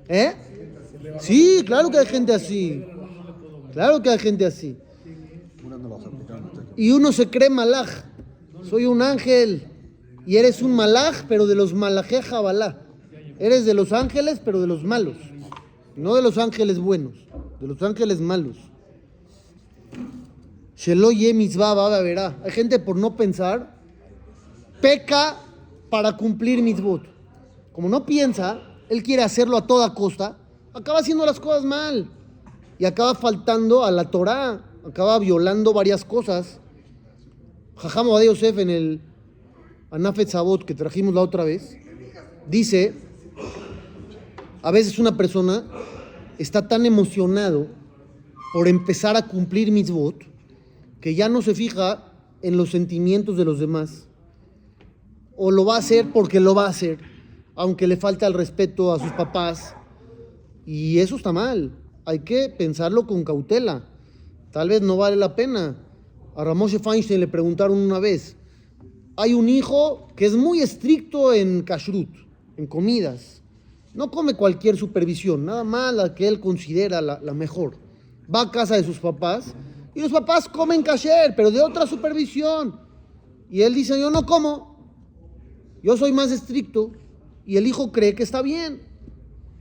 ¿Eh? 0.08 0.34
Sí, 1.20 1.64
claro 1.66 1.90
que 1.90 1.98
hay 1.98 2.06
gente 2.06 2.34
así. 2.34 2.86
Claro 3.74 4.02
que 4.02 4.10
hay 4.10 4.20
gente 4.20 4.46
así. 4.46 4.78
Y 6.76 6.92
uno 6.92 7.12
se 7.12 7.30
cree 7.30 7.50
malaj. 7.50 7.90
Soy 8.64 8.86
un 8.86 9.02
ángel. 9.02 9.64
Y 10.26 10.38
eres 10.38 10.62
un 10.62 10.76
malaj, 10.76 11.26
pero 11.28 11.48
de 11.48 11.56
los 11.56 11.74
malajé 11.74 12.22
jabalá. 12.22 12.82
Eres 13.40 13.66
de 13.66 13.74
los 13.74 13.94
ángeles, 13.94 14.40
pero 14.44 14.62
de 14.62 14.68
los 14.68 14.84
malos. 14.84 15.18
No 15.96 16.16
de 16.16 16.22
los 16.22 16.38
ángeles 16.38 16.78
buenos, 16.78 17.14
de 17.60 17.68
los 17.68 17.82
ángeles 17.82 18.22
malos. 18.22 18.58
Verá. 22.02 22.40
Hay 22.44 22.52
gente 22.52 22.80
por 22.80 22.96
no 22.96 23.16
pensar, 23.16 23.76
peca 24.82 25.38
para 25.90 26.16
cumplir 26.16 26.62
mitzvot. 26.62 27.04
Como 27.74 27.90
no 27.90 28.06
piensa, 28.06 28.62
él 28.90 29.04
quiere 29.04 29.24
hacerlo 29.24 29.58
a 29.58 29.68
toda 29.68 29.94
costa, 29.94 30.38
acaba 30.74 31.00
haciendo 31.00 31.26
las 31.26 31.40
cosas 31.40 31.64
mal. 31.64 32.10
Y 32.78 32.86
acaba 32.86 33.14
faltando 33.14 33.84
a 33.84 33.92
la 33.92 34.10
Torah, 34.10 34.62
acaba 34.88 35.20
violando 35.20 35.74
varias 35.74 36.06
cosas. 36.06 36.60
Jajamo 37.76 38.18
de 38.18 38.28
Yosef 38.28 38.58
en 38.58 38.70
el 38.70 39.02
Anafet 39.92 40.30
Sabot 40.30 40.64
que 40.64 40.76
trajimos 40.76 41.14
la 41.14 41.22
otra 41.22 41.44
vez, 41.44 41.78
dice 42.48 42.94
a 44.62 44.72
veces 44.72 45.00
una 45.00 45.16
persona 45.16 45.64
está 46.38 46.68
tan 46.68 46.86
emocionado 46.86 47.68
por 48.54 48.68
empezar 48.68 49.16
a 49.16 49.26
cumplir 49.26 49.72
mitzvot 49.72 50.16
que 51.02 51.16
ya 51.16 51.30
no 51.30 51.42
se 51.42 51.56
fija 51.56 52.12
en 52.42 52.58
los 52.58 52.72
sentimientos 52.72 53.38
de 53.38 53.46
los 53.46 53.60
demás. 53.60 54.08
O 55.36 55.52
lo 55.52 55.66
va 55.66 55.76
a 55.76 55.80
hacer 55.80 56.12
porque 56.12 56.40
lo 56.40 56.56
va 56.56 56.66
a 56.66 56.70
hacer, 56.70 57.00
aunque 57.56 57.88
le 57.88 57.98
falta 57.98 58.28
el 58.28 58.34
respeto 58.34 58.94
a 58.94 59.00
sus 59.00 59.12
papás. 59.14 59.76
Y 60.66 61.00
eso 61.00 61.16
está 61.16 61.32
mal. 61.32 61.72
Hay 62.06 62.20
que 62.20 62.50
pensarlo 62.50 63.08
con 63.08 63.24
cautela. 63.24 63.86
Tal 64.52 64.70
vez 64.70 64.82
no 64.82 64.98
vale 64.98 65.16
la 65.16 65.36
pena. 65.36 65.78
A 66.36 66.44
Ramoshe 66.44 66.80
Feinstein 66.80 67.20
le 67.20 67.28
preguntaron 67.28 67.78
una 67.78 68.00
vez, 68.00 68.36
hay 69.18 69.34
un 69.34 69.50
hijo 69.50 70.08
que 70.16 70.26
es 70.26 70.36
muy 70.36 70.62
estricto 70.62 71.34
en 71.34 71.64
kashrut, 71.64 72.10
en 72.56 72.68
comidas 72.68 73.40
no 73.94 74.12
come 74.12 74.36
cualquier 74.36 74.78
supervisión, 74.78 75.46
nada 75.46 75.64
más 75.64 75.94
la 75.94 76.14
que 76.14 76.28
él 76.28 76.40
considera 76.40 77.02
la, 77.02 77.34
mejor. 77.34 77.76
Va 78.34 78.42
a 78.42 78.52
casa 78.52 78.76
de 78.76 78.84
sus 78.84 79.00
papás 79.00 79.54
y 80.00 80.02
los 80.02 80.14
papás 80.14 80.48
comen 80.48 80.82
kasher, 80.82 81.36
pero 81.36 81.52
de 81.52 81.60
otra 81.60 81.86
supervisión. 81.86 82.80
Y 83.50 83.64
él 83.64 83.74
dice, 83.74 84.00
yo 84.00 84.10
no 84.10 84.26
como, 84.26 84.78
yo 85.84 85.98
soy 85.98 86.14
más 86.14 86.32
estricto. 86.32 86.94
Y 87.46 87.58
el 87.58 87.68
hijo 87.68 87.92
cree 87.92 88.16
que 88.16 88.24
está 88.24 88.42
bien. 88.42 88.82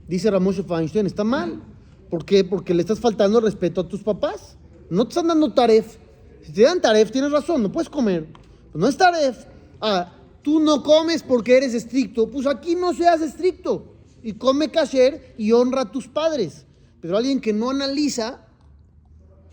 Dice 0.07 0.31
Ramón 0.31 0.53
Feinstein, 0.53 1.05
está 1.05 1.25
mal. 1.25 1.61
¿Por? 2.09 2.23
Porque 2.49 2.73
le 2.73 2.81
estás 2.81 3.01
faltando 3.01 3.41
respeto 3.41 3.81
a 3.81 3.87
tus 3.89 4.01
papás. 4.01 4.55
No 4.89 5.03
te 5.03 5.09
están 5.09 5.27
dando 5.27 5.53
taref. 5.53 5.97
Si 6.41 6.53
te 6.53 6.61
dan 6.61 6.79
taref, 6.79 7.11
tienes 7.11 7.33
razón, 7.33 7.61
no 7.61 7.69
puedes 7.69 7.89
comer. 7.89 8.25
no 8.73 8.87
es 8.87 8.95
taref. 8.95 9.45
Ah, 9.81 10.13
tú 10.41 10.61
no 10.61 10.83
comes 10.83 11.21
porque 11.21 11.57
eres 11.57 11.73
estricto. 11.73 12.29
Pues 12.29 12.47
aquí 12.47 12.75
no 12.75 12.93
seas 12.93 13.19
estricto 13.19 13.93
y 14.23 14.33
come 14.33 14.71
kasher 14.71 15.35
y 15.37 15.51
honra 15.51 15.81
a 15.81 15.91
tus 15.91 16.07
padres. 16.07 16.65
Pero 17.01 17.17
alguien 17.17 17.41
que 17.41 17.51
no 17.51 17.71
analiza 17.71 18.45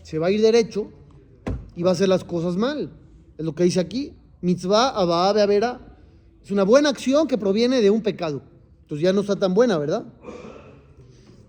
se 0.07 0.19
va 0.19 0.27
a 0.27 0.31
ir 0.31 0.41
derecho 0.41 0.87
y 1.75 1.83
va 1.83 1.89
a 1.89 1.91
hacer 1.91 2.07
las 2.07 2.23
cosas 2.23 2.55
mal. 2.55 2.89
Es 3.37 3.43
lo 3.43 3.53
que 3.53 3.65
dice 3.65 3.81
aquí. 3.81 4.13
Mitzvah 4.39 4.91
abaa 4.91 5.33
beavera. 5.33 5.81
Es 6.41 6.49
una 6.49 6.63
buena 6.63 6.87
acción 6.87 7.27
que 7.27 7.37
proviene 7.37 7.81
de 7.81 7.89
un 7.89 8.01
pecado. 8.01 8.41
Entonces 8.83 9.03
ya 9.03 9.11
no 9.11 9.19
está 9.19 9.35
tan 9.35 9.53
buena, 9.53 9.77
¿verdad? 9.77 10.05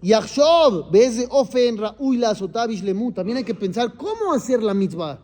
Y 0.03 0.11
ves 0.91 1.29
ofen 1.31 1.81
la 2.19 2.35
sotavish 2.35 2.83
lemu. 2.83 3.13
También 3.13 3.39
hay 3.39 3.45
que 3.45 3.55
pensar 3.55 3.95
cómo 3.95 4.33
hacer 4.35 4.61
la 4.61 4.75
mitzvah. 4.75 5.21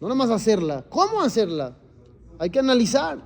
No 0.00 0.08
nada 0.08 0.18
más 0.18 0.30
hacerla. 0.30 0.84
¿Cómo 0.88 1.20
hacerla? 1.20 1.76
Hay 2.40 2.50
que 2.50 2.58
analizar. 2.58 3.20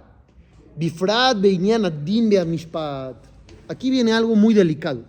Bifrat 0.77 1.41
beinian 1.41 2.05
din 2.05 2.29
mishpat. 2.47 3.17
Aquí 3.67 3.89
viene 3.89 4.13
algo 4.13 4.35
muy 4.35 4.53
delicado. 4.53 5.05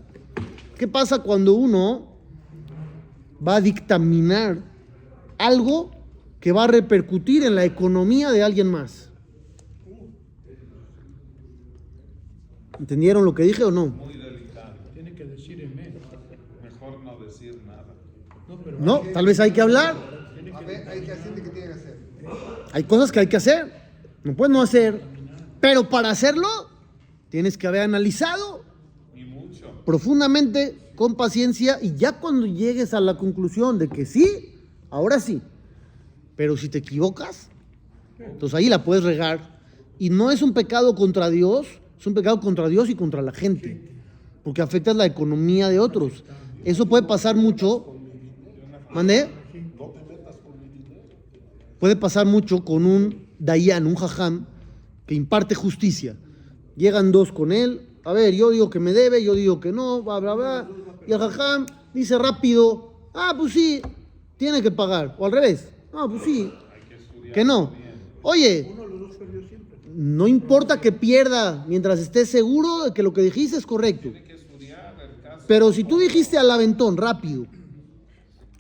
¿Qué 0.77 0.87
pasa 0.87 1.19
cuando 1.19 1.55
uno 1.55 2.07
va 3.45 3.57
a 3.57 3.61
dictaminar 3.61 4.57
algo 5.37 5.91
que 6.39 6.51
va 6.51 6.65
a 6.65 6.67
repercutir 6.67 7.43
en 7.43 7.55
la 7.55 7.65
economía 7.65 8.31
de 8.31 8.43
alguien 8.43 8.67
más? 8.67 9.09
¿Entendieron 12.79 13.25
lo 13.25 13.35
que 13.35 13.43
dije 13.43 13.63
o 13.63 13.71
no? 13.71 13.87
Muy 13.87 14.13
delicado. 14.13 14.73
Tiene 14.93 15.13
que 15.13 15.25
decir 15.25 15.59
en 15.59 15.75
menos. 15.75 16.01
Mejor 16.63 17.03
no 17.03 17.19
decir 17.19 17.59
nada. 17.67 17.85
No, 18.79 18.99
tal 19.13 19.25
vez 19.25 19.39
hay 19.39 19.51
que 19.51 19.61
hablar. 19.61 19.95
hay 20.87 21.01
que 21.01 21.11
hacer, 21.11 21.35
¿qué 21.35 21.49
tiene 21.49 21.67
que 21.67 21.73
hacer? 21.73 21.99
Hay 22.71 22.83
cosas 22.83 23.11
que 23.11 23.19
hay 23.19 23.27
que 23.27 23.37
hacer. 23.37 23.73
No 24.23 24.33
puedes 24.33 24.53
no 24.53 24.61
hacer. 24.61 25.01
Pero 25.59 25.89
para 25.89 26.09
hacerlo, 26.09 26.47
Tienes 27.29 27.57
que 27.57 27.67
haber 27.67 27.81
analizado 27.81 28.63
profundamente, 29.85 30.88
con 30.99 31.15
paciencia, 31.15 31.79
y 31.81 31.95
ya 31.95 32.19
cuando 32.19 32.45
llegues 32.45 32.93
a 32.93 32.99
la 32.99 33.15
conclusión 33.15 33.79
de 33.79 33.87
que 33.87 34.05
sí, 34.05 34.53
ahora 34.89 35.21
sí. 35.21 35.41
Pero 36.35 36.57
si 36.57 36.67
te 36.67 36.79
equivocas, 36.79 37.47
entonces 38.19 38.53
ahí 38.53 38.67
la 38.67 38.83
puedes 38.83 39.05
regar. 39.05 39.61
Y 39.97 40.09
no 40.09 40.29
es 40.29 40.41
un 40.41 40.51
pecado 40.51 40.95
contra 40.95 41.29
Dios, 41.29 41.67
es 41.97 42.05
un 42.05 42.15
pecado 42.15 42.41
contra 42.41 42.67
Dios 42.67 42.89
y 42.89 42.95
contra 42.95 43.21
la 43.21 43.31
gente, 43.31 43.81
porque 44.43 44.61
afectas 44.61 44.93
la 44.93 45.05
economía 45.05 45.69
de 45.69 45.79
otros. 45.79 46.25
Eso 46.65 46.85
puede 46.85 47.03
pasar 47.03 47.37
mucho. 47.37 47.95
¿Mandé? 48.93 49.29
Puede 51.79 51.95
pasar 51.95 52.25
mucho 52.25 52.65
con 52.65 52.85
un 52.85 53.25
Dayan, 53.39 53.87
un 53.87 53.95
Jajam, 53.95 54.47
que 55.05 55.15
imparte 55.15 55.55
justicia. 55.55 56.17
Llegan 56.75 57.13
dos 57.13 57.31
con 57.31 57.53
él. 57.53 57.85
A 58.03 58.11
ver, 58.11 58.33
yo 58.35 58.49
digo 58.49 58.69
que 58.69 58.81
me 58.81 58.91
debe, 58.91 59.23
yo 59.23 59.33
digo 59.33 59.61
que 59.61 59.71
no, 59.71 60.03
bla, 60.03 60.19
bla, 60.19 60.33
bla. 60.33 60.69
Y 61.09 61.11
el 61.11 61.17
jajam 61.17 61.65
dice 61.91 62.19
rápido, 62.19 62.93
ah, 63.15 63.33
pues 63.35 63.53
sí, 63.53 63.81
tiene 64.37 64.61
que 64.61 64.69
pagar. 64.69 65.15
O 65.17 65.25
al 65.25 65.31
revés, 65.31 65.67
no, 65.91 66.07
pues 66.07 66.21
sí, 66.21 66.53
que 67.33 67.43
no. 67.43 67.71
Oye, 68.21 68.71
no 69.95 70.27
importa 70.27 70.79
que 70.79 70.91
pierda 70.91 71.65
mientras 71.67 71.97
estés 71.97 72.29
seguro 72.29 72.83
de 72.83 72.93
que 72.93 73.01
lo 73.01 73.11
que 73.11 73.23
dijiste 73.23 73.57
es 73.57 73.65
correcto. 73.65 74.13
Pero 75.47 75.73
si 75.73 75.83
tú 75.83 75.97
dijiste 75.97 76.37
al 76.37 76.51
aventón 76.51 76.95
rápido, 76.95 77.47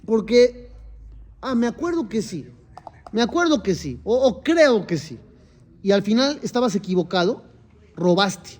porque, 0.07 0.71
ah, 1.41 1.53
me 1.53 1.67
acuerdo 1.67 2.09
que 2.09 2.23
sí, 2.23 2.47
me 3.11 3.21
acuerdo 3.21 3.61
que 3.61 3.75
sí, 3.75 3.99
o 4.03 4.41
creo 4.41 4.87
que 4.87 4.97
sí, 4.97 5.19
y 5.83 5.91
al 5.91 6.01
final 6.01 6.39
estabas 6.41 6.73
equivocado, 6.73 7.43
robaste. 7.95 8.57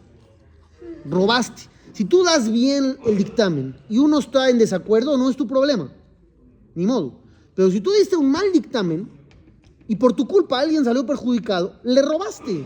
Robaste. 1.05 1.63
Si 1.99 2.05
tú 2.05 2.23
das 2.23 2.49
bien 2.49 2.95
el 3.05 3.17
dictamen 3.17 3.75
y 3.89 3.97
uno 3.97 4.19
está 4.19 4.49
en 4.49 4.57
desacuerdo, 4.57 5.17
no 5.17 5.29
es 5.29 5.35
tu 5.35 5.45
problema. 5.45 5.91
Ni 6.73 6.85
modo. 6.85 7.19
Pero 7.53 7.69
si 7.71 7.81
tú 7.81 7.91
diste 7.91 8.15
un 8.15 8.31
mal 8.31 8.53
dictamen 8.53 9.09
y 9.85 9.97
por 9.97 10.13
tu 10.13 10.25
culpa 10.25 10.61
alguien 10.61 10.85
salió 10.85 11.05
perjudicado, 11.05 11.77
le 11.83 12.01
robaste. 12.01 12.65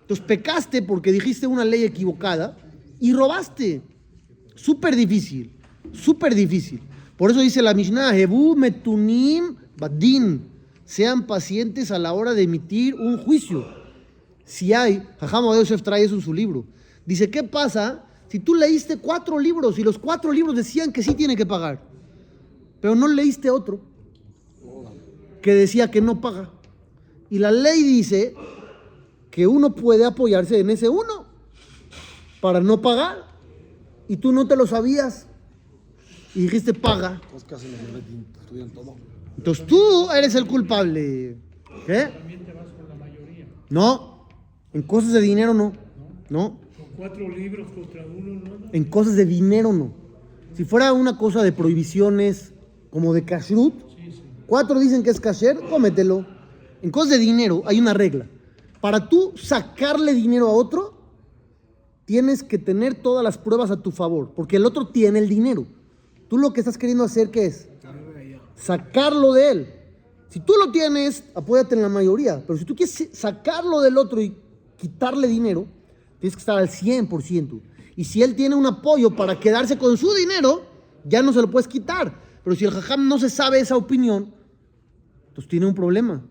Entonces 0.00 0.24
pecaste 0.24 0.80
porque 0.80 1.12
dijiste 1.12 1.46
una 1.46 1.66
ley 1.66 1.84
equivocada 1.84 2.56
y 2.98 3.12
robaste. 3.12 3.82
Súper 4.54 4.96
difícil. 4.96 5.52
Súper 5.92 6.34
difícil. 6.34 6.80
Por 7.18 7.30
eso 7.30 7.40
dice 7.40 7.60
la 7.60 7.74
Mishnah, 7.74 8.16
Hebu 8.16 8.56
metunim 8.56 9.54
badin. 9.76 10.48
Sean 10.86 11.26
pacientes 11.26 11.90
a 11.90 11.98
la 11.98 12.14
hora 12.14 12.32
de 12.32 12.44
emitir 12.44 12.94
un 12.94 13.18
juicio. 13.18 13.66
Si 14.46 14.72
hay, 14.72 15.06
Jajam 15.20 15.44
Yosef 15.44 15.82
trae 15.82 16.04
eso 16.04 16.14
en 16.14 16.22
su 16.22 16.32
libro. 16.32 16.64
Dice, 17.04 17.28
¿qué 17.28 17.42
pasa 17.42 18.06
si 18.32 18.38
tú 18.38 18.54
leíste 18.54 18.96
cuatro 18.96 19.38
libros 19.38 19.78
y 19.78 19.82
los 19.82 19.98
cuatro 19.98 20.32
libros 20.32 20.56
decían 20.56 20.90
que 20.90 21.02
sí 21.02 21.14
tiene 21.14 21.36
que 21.36 21.44
pagar? 21.44 21.78
Pero 22.80 22.94
no 22.94 23.06
leíste 23.06 23.50
otro 23.50 23.78
que 25.42 25.52
decía 25.52 25.90
que 25.90 26.00
no 26.00 26.18
paga. 26.18 26.48
Y 27.28 27.38
la 27.38 27.50
ley 27.50 27.82
dice 27.82 28.34
que 29.30 29.46
uno 29.46 29.74
puede 29.74 30.06
apoyarse 30.06 30.58
en 30.58 30.70
ese 30.70 30.88
uno 30.88 31.26
para 32.40 32.62
no 32.62 32.80
pagar. 32.80 33.18
Y 34.08 34.16
tú 34.16 34.32
no 34.32 34.48
te 34.48 34.56
lo 34.56 34.66
sabías. 34.66 35.26
Y 36.34 36.44
dijiste 36.44 36.72
paga. 36.72 37.20
Entonces 39.36 39.66
tú 39.66 40.10
eres 40.10 40.34
el 40.36 40.46
culpable. 40.46 41.36
¿Qué? 41.84 42.06
También 42.06 42.46
te 42.46 42.54
vas 42.54 42.64
con 42.68 42.88
la 42.88 42.94
mayoría. 42.94 43.46
No. 43.68 44.26
En 44.72 44.80
cosas 44.80 45.12
de 45.12 45.20
dinero 45.20 45.52
no. 45.52 45.74
No. 46.30 46.61
Cuatro 46.96 47.28
libros 47.28 47.70
contra 47.72 48.04
uno, 48.06 48.40
¿no? 48.40 48.66
En 48.72 48.84
cosas 48.84 49.16
de 49.16 49.24
dinero 49.24 49.72
no. 49.72 49.92
Si 50.54 50.64
fuera 50.64 50.92
una 50.92 51.16
cosa 51.16 51.42
de 51.42 51.52
prohibiciones 51.52 52.52
como 52.90 53.14
de 53.14 53.24
kashrut, 53.24 53.74
Sí, 53.96 54.12
sí. 54.12 54.22
cuatro 54.46 54.78
dicen 54.78 55.02
que 55.02 55.10
es 55.10 55.20
kasher, 55.20 55.58
cómetelo. 55.70 56.26
En 56.82 56.90
cosas 56.90 57.10
de 57.10 57.18
dinero 57.18 57.62
hay 57.66 57.80
una 57.80 57.94
regla. 57.94 58.26
Para 58.80 59.08
tú 59.08 59.32
sacarle 59.36 60.12
dinero 60.12 60.48
a 60.48 60.52
otro, 60.52 60.94
tienes 62.04 62.42
que 62.42 62.58
tener 62.58 62.94
todas 62.94 63.22
las 63.24 63.38
pruebas 63.38 63.70
a 63.70 63.80
tu 63.80 63.90
favor, 63.92 64.32
porque 64.34 64.56
el 64.56 64.66
otro 64.66 64.88
tiene 64.88 65.20
el 65.20 65.28
dinero. 65.28 65.64
Tú 66.28 66.36
lo 66.38 66.52
que 66.52 66.60
estás 66.60 66.76
queriendo 66.76 67.04
hacer, 67.04 67.30
¿qué 67.30 67.46
es? 67.46 67.68
Sacarlo 68.56 69.32
de 69.32 69.50
él. 69.50 69.66
Si 70.28 70.40
tú 70.40 70.54
lo 70.58 70.72
tienes, 70.72 71.24
apóyate 71.34 71.74
en 71.74 71.82
la 71.82 71.88
mayoría, 71.88 72.42
pero 72.46 72.58
si 72.58 72.64
tú 72.64 72.74
quieres 72.74 73.08
sacarlo 73.12 73.80
del 73.80 73.98
otro 73.98 74.20
y 74.20 74.34
quitarle 74.76 75.28
dinero, 75.28 75.66
tienes 76.22 76.36
que 76.36 76.40
estar 76.40 76.56
al 76.56 76.68
100%. 76.68 77.60
Y 77.96 78.04
si 78.04 78.22
él 78.22 78.36
tiene 78.36 78.54
un 78.54 78.64
apoyo 78.64 79.10
para 79.10 79.38
quedarse 79.40 79.76
con 79.76 79.96
su 79.96 80.14
dinero, 80.14 80.64
ya 81.04 81.20
no 81.20 81.32
se 81.32 81.40
lo 81.42 81.50
puedes 81.50 81.66
quitar. 81.66 82.14
Pero 82.44 82.54
si 82.54 82.64
el 82.64 82.70
jajam 82.70 83.08
no 83.08 83.18
se 83.18 83.28
sabe 83.28 83.58
esa 83.58 83.76
opinión, 83.76 84.32
entonces 85.28 85.48
tiene 85.48 85.66
un 85.66 85.74
problema. 85.74 86.22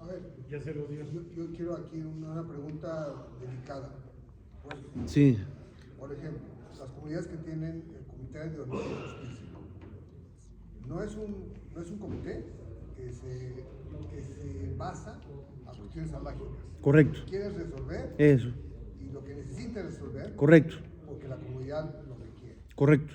A 0.00 0.04
ver, 0.06 0.20
Ya 0.50 0.60
se 0.60 0.74
lo 0.74 0.86
dio. 0.86 1.04
yo, 1.12 1.22
yo 1.36 1.52
quiero 1.56 1.76
aquí 1.76 1.98
una, 2.00 2.32
una 2.32 2.46
pregunta 2.48 3.14
delicada. 3.40 3.94
Bueno, 4.64 4.80
Sí, 5.06 5.38
por 5.98 6.12
ejemplo, 6.12 6.40
las 6.76 6.88
comunidades 6.90 7.28
que 7.28 7.36
tienen 7.36 7.84
el 7.96 8.04
Comité 8.06 8.38
de 8.50 8.60
Honor 8.62 8.82
y 8.82 9.22
Justicia, 9.22 9.48
no 10.88 11.02
es 11.02 11.14
un, 11.14 11.36
no 11.74 11.80
es 11.82 11.90
un 11.90 11.98
comité 11.98 12.44
que 12.96 13.12
se, 13.12 13.64
que 14.10 14.20
se 14.22 14.74
basa 14.76 15.18
a 15.66 15.70
cuestiones 15.72 16.12
alágicas. 16.12 16.48
correcto. 16.82 17.20
Quieres 17.28 17.54
resolver 17.54 18.14
Eso, 18.18 18.48
lo 19.14 19.24
que 19.24 19.34
necesitas 19.34 19.84
resolver 19.86 20.34
correcto, 20.34 20.76
porque 21.06 21.28
la 21.28 21.36
comunidad 21.36 21.84
lo 22.08 22.16
requiere. 22.16 22.56
correcto. 22.74 23.14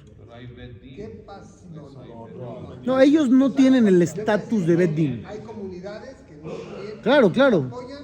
¿Qué 0.96 1.24
pasa? 1.25 1.65
No, 1.74 1.89
no, 1.89 2.06
no, 2.06 2.27
no, 2.27 2.75
no. 2.75 2.75
No, 2.84 3.00
ellos 3.01 3.29
no 3.29 3.51
tienen 3.51 3.88
el 3.88 4.01
estatus 4.01 4.65
de 4.65 4.75
Beddin. 4.75 5.25
Hay 5.25 5.39
comunidades 5.39 6.15
que 6.27 6.36
no 6.36 6.51
quieren, 6.51 7.01
Claro, 7.01 7.32
claro, 7.32 7.58
apoyan 7.68 8.03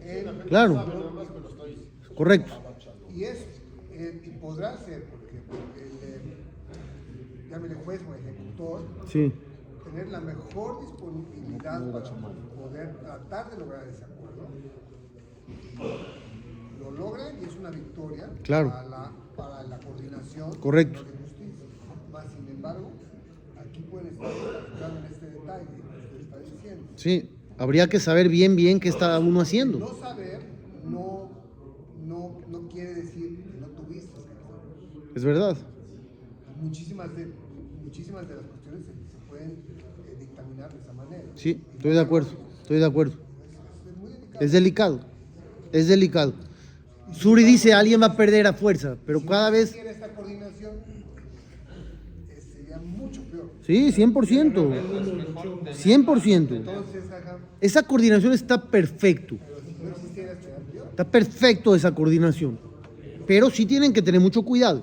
en 0.00 0.40
claro. 0.48 0.84
Correcto. 2.16 2.52
Y 3.12 3.24
es, 3.24 3.46
eh, 3.92 4.20
y 4.24 4.30
podrá 4.38 4.76
ser, 4.76 5.04
porque 5.04 5.36
el, 5.36 6.08
eh, 6.08 6.20
llámele 7.50 7.74
juez 7.84 8.00
o 8.08 8.14
ejecutor, 8.14 8.82
Sí, 9.08 9.32
tener 9.84 10.08
la 10.08 10.20
mejor 10.20 10.80
disponibilidad 10.80 11.92
para 11.92 12.10
poder 12.10 12.96
tratar 12.98 13.50
de 13.50 13.58
lograr 13.58 13.88
ese 13.88 14.04
acuerdo. 14.04 14.48
Lo 16.82 16.90
logran 16.90 17.34
y 17.40 17.44
es 17.44 17.56
una 17.56 17.70
victoria 17.70 18.28
Claro. 18.42 18.70
para, 18.70 18.88
la, 18.88 19.12
para 19.36 19.62
la 19.64 19.78
coordinación 19.78 20.54
Correcto. 20.56 21.04
de 21.04 21.10
justicia. 21.10 21.64
Más 22.12 22.24
sin 22.32 22.48
embargo, 22.48 22.90
aquí 23.60 23.80
pueden 23.90 24.08
estar 24.08 24.90
en 24.90 25.04
este 25.12 25.26
detalle 25.26 25.64
que 25.66 25.80
usted 25.80 26.20
está 26.20 26.38
diciendo. 26.38 26.84
sí. 26.96 27.30
Habría 27.58 27.86
que 27.86 28.00
saber 28.00 28.28
bien, 28.28 28.56
bien 28.56 28.80
qué 28.80 28.88
está 28.88 29.18
uno 29.20 29.40
haciendo. 29.40 29.78
No 29.78 29.94
saber 29.94 30.40
no, 30.88 31.28
no, 32.04 32.38
no 32.48 32.68
quiere 32.68 32.94
decir 32.94 33.44
que 33.44 33.60
no 33.60 33.66
tuviste. 33.68 34.18
Es 35.14 35.22
verdad. 35.24 35.56
Muchísimas 36.60 37.14
de, 37.14 37.30
muchísimas 37.84 38.26
de 38.26 38.34
las 38.36 38.46
cuestiones 38.46 38.84
se, 38.86 38.92
se 38.92 39.16
pueden 39.28 39.50
eh, 39.50 40.16
dictaminar 40.18 40.72
de 40.72 40.80
esa 40.80 40.92
manera. 40.92 41.22
Sí, 41.36 41.60
estoy 41.76 41.92
de 41.92 42.00
acuerdo. 42.00 42.30
Estoy 42.62 42.78
de 42.78 42.86
acuerdo. 42.86 43.14
Es 44.40 44.50
delicado. 44.52 45.00
Es 45.72 45.86
delicado. 45.88 46.32
Suri 47.12 47.44
dice, 47.44 47.72
alguien 47.72 48.00
va 48.00 48.06
a 48.06 48.16
perder 48.16 48.46
a 48.46 48.52
fuerza, 48.52 48.96
pero 49.06 49.20
Si 49.20 49.26
cada 49.26 49.50
vez... 49.50 49.74
esta 49.74 50.08
coordinación, 50.08 50.72
eh, 52.28 52.40
sería 52.40 52.78
mucho 52.78 53.22
peor. 53.30 53.50
Sí, 53.66 53.92
100%. 53.92 54.12
100%. 55.72 56.56
Entonces, 56.56 57.04
ajá, 57.10 57.38
Esa 57.60 57.82
coordinación 57.82 58.32
está 58.32 58.60
perfecto. 58.70 59.36
peor. 59.36 60.86
Está 60.90 61.04
perfecto 61.10 61.74
esa 61.74 61.94
coordinación. 61.94 62.58
Pero 63.26 63.50
sí 63.50 63.66
tienen 63.66 63.92
que 63.92 64.02
tener 64.02 64.20
mucho 64.20 64.42
cuidado. 64.42 64.82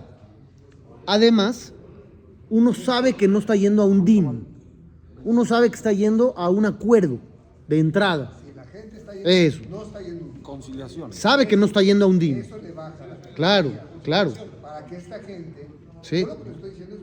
Además, 1.06 1.74
uno 2.50 2.74
sabe 2.74 3.14
que 3.14 3.28
no 3.28 3.40
está 3.40 3.56
yendo 3.56 3.82
a 3.82 3.86
un 3.86 4.06
DIN. 4.06 4.46
Uno 5.24 5.46
sabe 5.46 5.70
que 5.70 5.76
está 5.76 5.92
yendo 5.92 6.34
a 6.38 6.50
un 6.50 6.66
acuerdo 6.66 7.20
de 7.68 7.80
entrada. 7.80 8.32
Si 8.44 8.54
la 8.56 8.64
gente 8.64 8.98
está 8.98 9.14
yendo, 9.14 9.30
Eso. 9.30 9.60
Sabe 11.12 11.48
que 11.48 11.56
no 11.58 11.66
está 11.66 11.82
yendo 11.82 12.06
a 12.06 12.08
un 12.08 12.20
DIN. 12.20 12.38
eso 12.40 12.58
le 12.58 12.72
baja 12.72 13.06
la 13.08 13.16
Claro, 13.34 13.72
claro. 14.04 14.34
Para 14.62 14.86
que 14.86 14.98
esta 14.98 15.20
gente, 15.20 15.68
Sí. 16.02 16.22
yo 16.22 16.28
lo 16.28 16.38
que 16.44 16.50
le 16.50 16.56
estoy 16.56 16.70
diciendo 16.72 16.96
es 16.96 17.02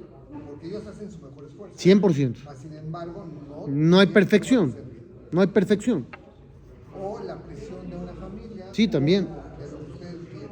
porque 0.48 0.66
ellos 0.68 0.86
hacen 0.86 1.10
su 1.10 1.18
mejor 1.18 1.44
esfuerzo. 1.48 1.76
100%. 1.78 2.38
Mas, 2.44 2.58
sin 2.58 2.72
embargo, 2.74 3.26
no, 3.48 3.66
No 3.68 3.98
hay 3.98 4.06
perfección. 4.06 4.74
No 5.32 5.40
hay 5.40 5.46
perfección. 5.48 6.06
O 6.98 7.20
la 7.22 7.36
presión 7.36 7.88
de 7.90 7.96
una 7.96 8.12
familia. 8.14 8.66
Sí, 8.72 8.88
también. 8.88 9.24
o 9.26 9.58
de 9.60 9.70
lo 9.70 9.78
que 9.86 9.92
ustedes 9.92 10.16
quieren. 10.30 10.48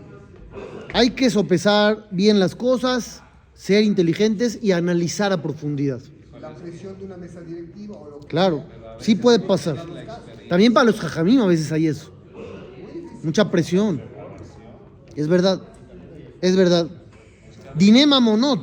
Hay 0.93 1.11
que 1.11 1.31
sopesar 1.31 2.09
bien 2.11 2.39
las 2.39 2.55
cosas, 2.57 3.23
ser 3.55 3.85
inteligentes 3.85 4.59
y 4.63 4.73
analizar 4.73 5.33
a 5.33 5.43
profundidad. 5.43 6.01
La 6.41 6.55
presión 6.55 6.99
de 6.99 7.05
una 7.07 7.17
mesa 7.17 7.41
directiva 7.41 7.97
o 7.97 8.11
lo 8.11 8.21
que 8.21 8.27
Claro, 8.27 8.65
sí 8.99 9.15
puede 9.15 9.39
pasar. 9.39 9.77
También 10.49 10.75
para 10.75 10.87
los 10.87 11.01
jajamim 11.01 11.41
a 11.41 11.47
veces 11.47 11.73
hay 11.73 11.87
eso. 11.87 12.13
Mucha 13.25 13.51
presión. 13.51 14.03
Es 15.17 15.29
verdad. 15.29 15.63
Es 16.43 16.55
verdad. 16.57 16.89
Dinema 17.75 18.21
monot. 18.21 18.63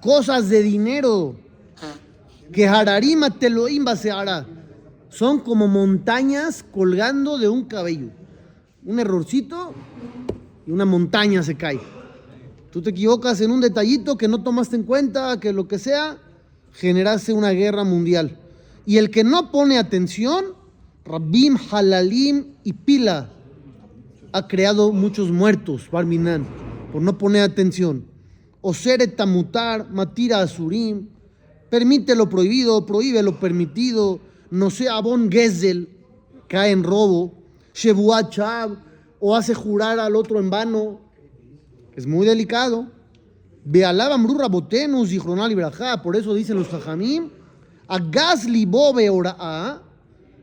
Cosas 0.00 0.48
de 0.48 0.62
dinero. 0.62 1.36
Que 2.52 2.66
hararima 2.66 3.30
te 3.30 3.48
lo 3.48 3.66
se 3.96 4.10
hará. 4.10 4.44
Son 5.08 5.38
como 5.38 5.68
montañas 5.68 6.64
colgando 6.64 7.38
de 7.38 7.48
un 7.48 7.64
cabello. 7.64 8.08
Un 8.84 8.98
errorcito 8.98 9.72
y 10.66 10.72
una 10.72 10.84
montaña 10.84 11.44
se 11.44 11.54
cae. 11.54 11.80
Tú 12.72 12.82
te 12.82 12.90
equivocas 12.90 13.40
en 13.40 13.52
un 13.52 13.60
detallito 13.60 14.18
que 14.18 14.26
no 14.26 14.42
tomaste 14.42 14.76
en 14.76 14.82
cuenta, 14.82 15.38
que 15.38 15.52
lo 15.52 15.68
que 15.68 15.78
sea, 15.78 16.18
generaste 16.72 17.32
una 17.32 17.50
guerra 17.50 17.84
mundial. 17.84 18.38
Y 18.84 18.98
el 18.98 19.10
que 19.10 19.24
no 19.24 19.50
pone 19.50 19.78
atención, 19.78 20.44
Rabim, 21.04 21.56
Halalim 21.70 22.54
y 22.64 22.72
Pila, 22.72 23.30
ha 24.36 24.48
creado 24.48 24.92
muchos 24.92 25.30
muertos, 25.32 25.88
Barminan, 25.90 26.46
por 26.92 27.00
no 27.00 27.16
poner 27.16 27.42
atención. 27.42 28.04
Osere 28.60 29.06
Tamutar, 29.06 29.90
Matira 29.90 30.40
Asurim, 30.40 31.08
permite 31.70 32.14
lo 32.14 32.28
prohibido, 32.28 32.84
prohíbe 32.84 33.22
lo 33.22 33.40
permitido, 33.40 34.20
no 34.50 34.68
sea 34.68 35.00
Bon 35.00 35.32
Gezel, 35.32 35.88
cae 36.48 36.70
en 36.70 36.84
robo, 36.84 37.32
Shebuat 37.72 38.30
Shab, 38.30 38.76
o 39.20 39.34
hace 39.34 39.54
jurar 39.54 39.98
al 39.98 40.14
otro 40.14 40.38
en 40.38 40.50
vano, 40.50 41.00
es 41.94 42.06
muy 42.06 42.26
delicado. 42.26 42.88
Bealab 43.64 44.12
Amru 44.12 44.36
Rabotenus 44.36 45.12
y 45.12 45.18
Jronal 45.18 45.50
Ibrahá, 45.50 46.02
por 46.02 46.14
eso 46.14 46.34
dicen 46.34 46.58
los 46.58 46.68
Jajamim, 46.68 47.30
Agas 47.88 48.44
libobe 48.44 49.08
ora'a, 49.08 49.80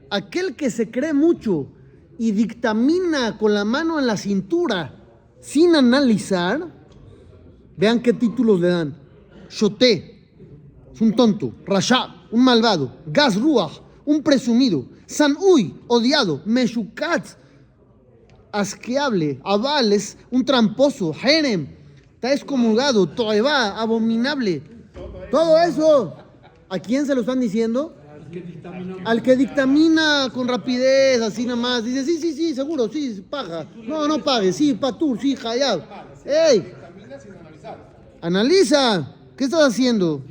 aquel 0.10 0.56
que 0.56 0.72
se 0.72 0.90
cree 0.90 1.14
mucho 1.14 1.68
y 2.18 2.32
dictamina 2.32 3.38
con 3.38 3.54
la 3.54 3.66
mano 3.66 4.00
en 4.00 4.08
la 4.08 4.18
cintura 4.18 5.00
sin 5.44 5.76
analizar, 5.76 6.68
vean 7.76 8.02
qué 8.02 8.14
títulos 8.14 8.60
le 8.60 8.70
dan. 8.70 8.98
Shoté, 9.50 10.26
es 10.94 11.02
un 11.02 11.14
tonto. 11.14 11.54
Rasha, 11.66 12.28
un 12.32 12.44
malvado. 12.44 12.96
Gas 13.08 13.40
Ruach, 13.40 13.82
un 14.06 14.24
presumido. 14.24 14.86
Sanui, 15.06 15.76
odiado. 15.88 16.42
Meshukatz, 16.46 17.36
asqueable. 18.52 19.42
Abal 19.44 19.92
es 19.92 20.18
un 20.32 20.46
tramposo. 20.46 21.14
Jerem, 21.14 21.68
está 22.16 22.34
excomulgado. 22.34 23.08
Toeba, 23.08 23.80
abominable. 23.80 24.64
Todo 25.30 25.58
eso, 25.58 26.16
¿a 26.70 26.80
quién 26.80 27.06
se 27.06 27.16
lo 27.16 27.22
están 27.22 27.40
diciendo? 27.40 27.96
Al 29.06 29.22
que 29.22 29.36
dictamina 29.36 30.30
con 30.34 30.48
rapidez, 30.48 31.22
así 31.22 31.46
nada 31.46 31.56
más. 31.56 31.84
Dice, 31.84 32.04
sí, 32.06 32.18
sí, 32.18 32.34
sí, 32.34 32.56
seguro, 32.56 32.90
sí, 32.90 33.24
paga. 33.30 33.68
No, 33.76 34.08
no 34.08 34.24
pague, 34.24 34.54
sí, 34.54 34.74
patur, 34.74 35.20
sí, 35.20 35.38
hayab. 35.44 35.82
¡Ey! 36.26 36.74
Analiza. 38.22 39.16
¿Qué 39.36 39.46
estás 39.46 39.68
haciendo? 39.68 40.22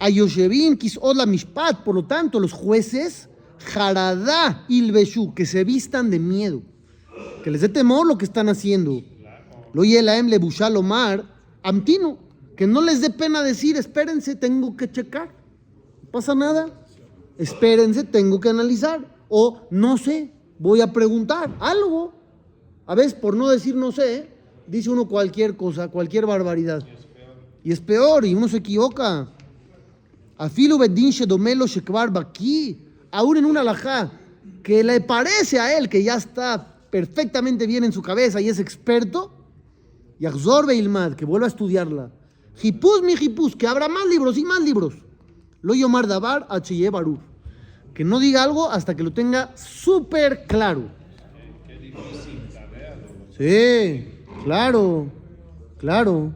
Ayoshevin, 0.00 0.76
Kisodla 0.76 1.26
Mishpat. 1.26 1.84
Por 1.84 1.94
lo 1.94 2.04
tanto, 2.04 2.40
los 2.40 2.52
jueces, 2.52 3.28
Jaradá 3.58 4.64
Ilbeshu, 4.68 5.32
que 5.34 5.46
se 5.46 5.62
vistan 5.62 6.10
de 6.10 6.18
miedo. 6.18 6.62
Que 7.44 7.50
les 7.50 7.60
dé 7.60 7.68
temor 7.68 8.06
lo 8.06 8.18
que 8.18 8.24
están 8.24 8.48
haciendo. 8.48 9.02
Lo 9.72 9.84
Yelaem 9.84 10.26
Lebushal 10.28 10.76
Omar, 10.76 11.24
Amtino. 11.62 12.18
Que 12.56 12.66
no 12.66 12.80
les 12.82 13.00
dé 13.00 13.10
pena 13.10 13.42
decir, 13.42 13.76
espérense, 13.76 14.34
tengo 14.34 14.76
que 14.76 14.90
checar. 14.90 15.28
No 16.02 16.10
pasa 16.10 16.34
nada. 16.34 16.81
Espérense, 17.42 18.04
tengo 18.04 18.40
que 18.40 18.48
analizar. 18.48 19.00
O 19.28 19.62
no 19.70 19.98
sé, 19.98 20.32
voy 20.58 20.80
a 20.80 20.92
preguntar 20.92 21.54
algo. 21.60 22.12
A 22.86 22.94
veces, 22.94 23.14
por 23.14 23.36
no 23.36 23.48
decir 23.48 23.74
no 23.74 23.92
sé, 23.92 24.28
dice 24.66 24.90
uno 24.90 25.08
cualquier 25.08 25.56
cosa, 25.56 25.88
cualquier 25.88 26.26
barbaridad. 26.26 26.82
Y 27.64 27.72
es 27.72 27.80
peor, 27.80 28.24
y 28.24 28.34
uno 28.34 28.48
se 28.48 28.58
equivoca. 28.58 29.28
Afilu 30.36 30.78
bedin 30.78 31.10
shedomelo 31.10 31.66
shekvar 31.66 32.10
baki, 32.10 32.78
aún 33.10 33.36
en 33.36 33.44
una 33.44 33.60
alajá 33.60 34.10
que 34.62 34.82
le 34.82 35.00
parece 35.00 35.58
a 35.58 35.76
él 35.76 35.88
que 35.88 36.02
ya 36.02 36.16
está 36.16 36.76
perfectamente 36.90 37.66
bien 37.66 37.84
en 37.84 37.92
su 37.92 38.02
cabeza 38.02 38.40
y 38.40 38.48
es 38.48 38.58
experto, 38.58 39.32
y 40.18 40.26
absorbe 40.26 40.74
ilmad, 40.74 41.14
que 41.14 41.24
vuelva 41.24 41.46
a 41.46 41.48
estudiarla. 41.48 42.12
Hipus 42.62 43.02
mi 43.02 43.14
hipus, 43.14 43.56
que 43.56 43.66
habrá 43.66 43.88
más 43.88 44.06
libros 44.06 44.36
y 44.38 44.44
más 44.44 44.60
libros. 44.60 44.94
Lo 45.62 45.74
yomar 45.74 46.06
dabar 46.06 46.46
h 46.50 46.90
baruch. 46.90 47.31
Que 47.94 48.04
no 48.04 48.18
diga 48.18 48.42
algo 48.42 48.70
hasta 48.70 48.94
que 48.94 49.02
lo 49.02 49.12
tenga 49.12 49.56
súper 49.56 50.44
claro. 50.46 50.84
Sí, 53.36 54.06
claro, 54.44 55.06
claro. 55.78 56.32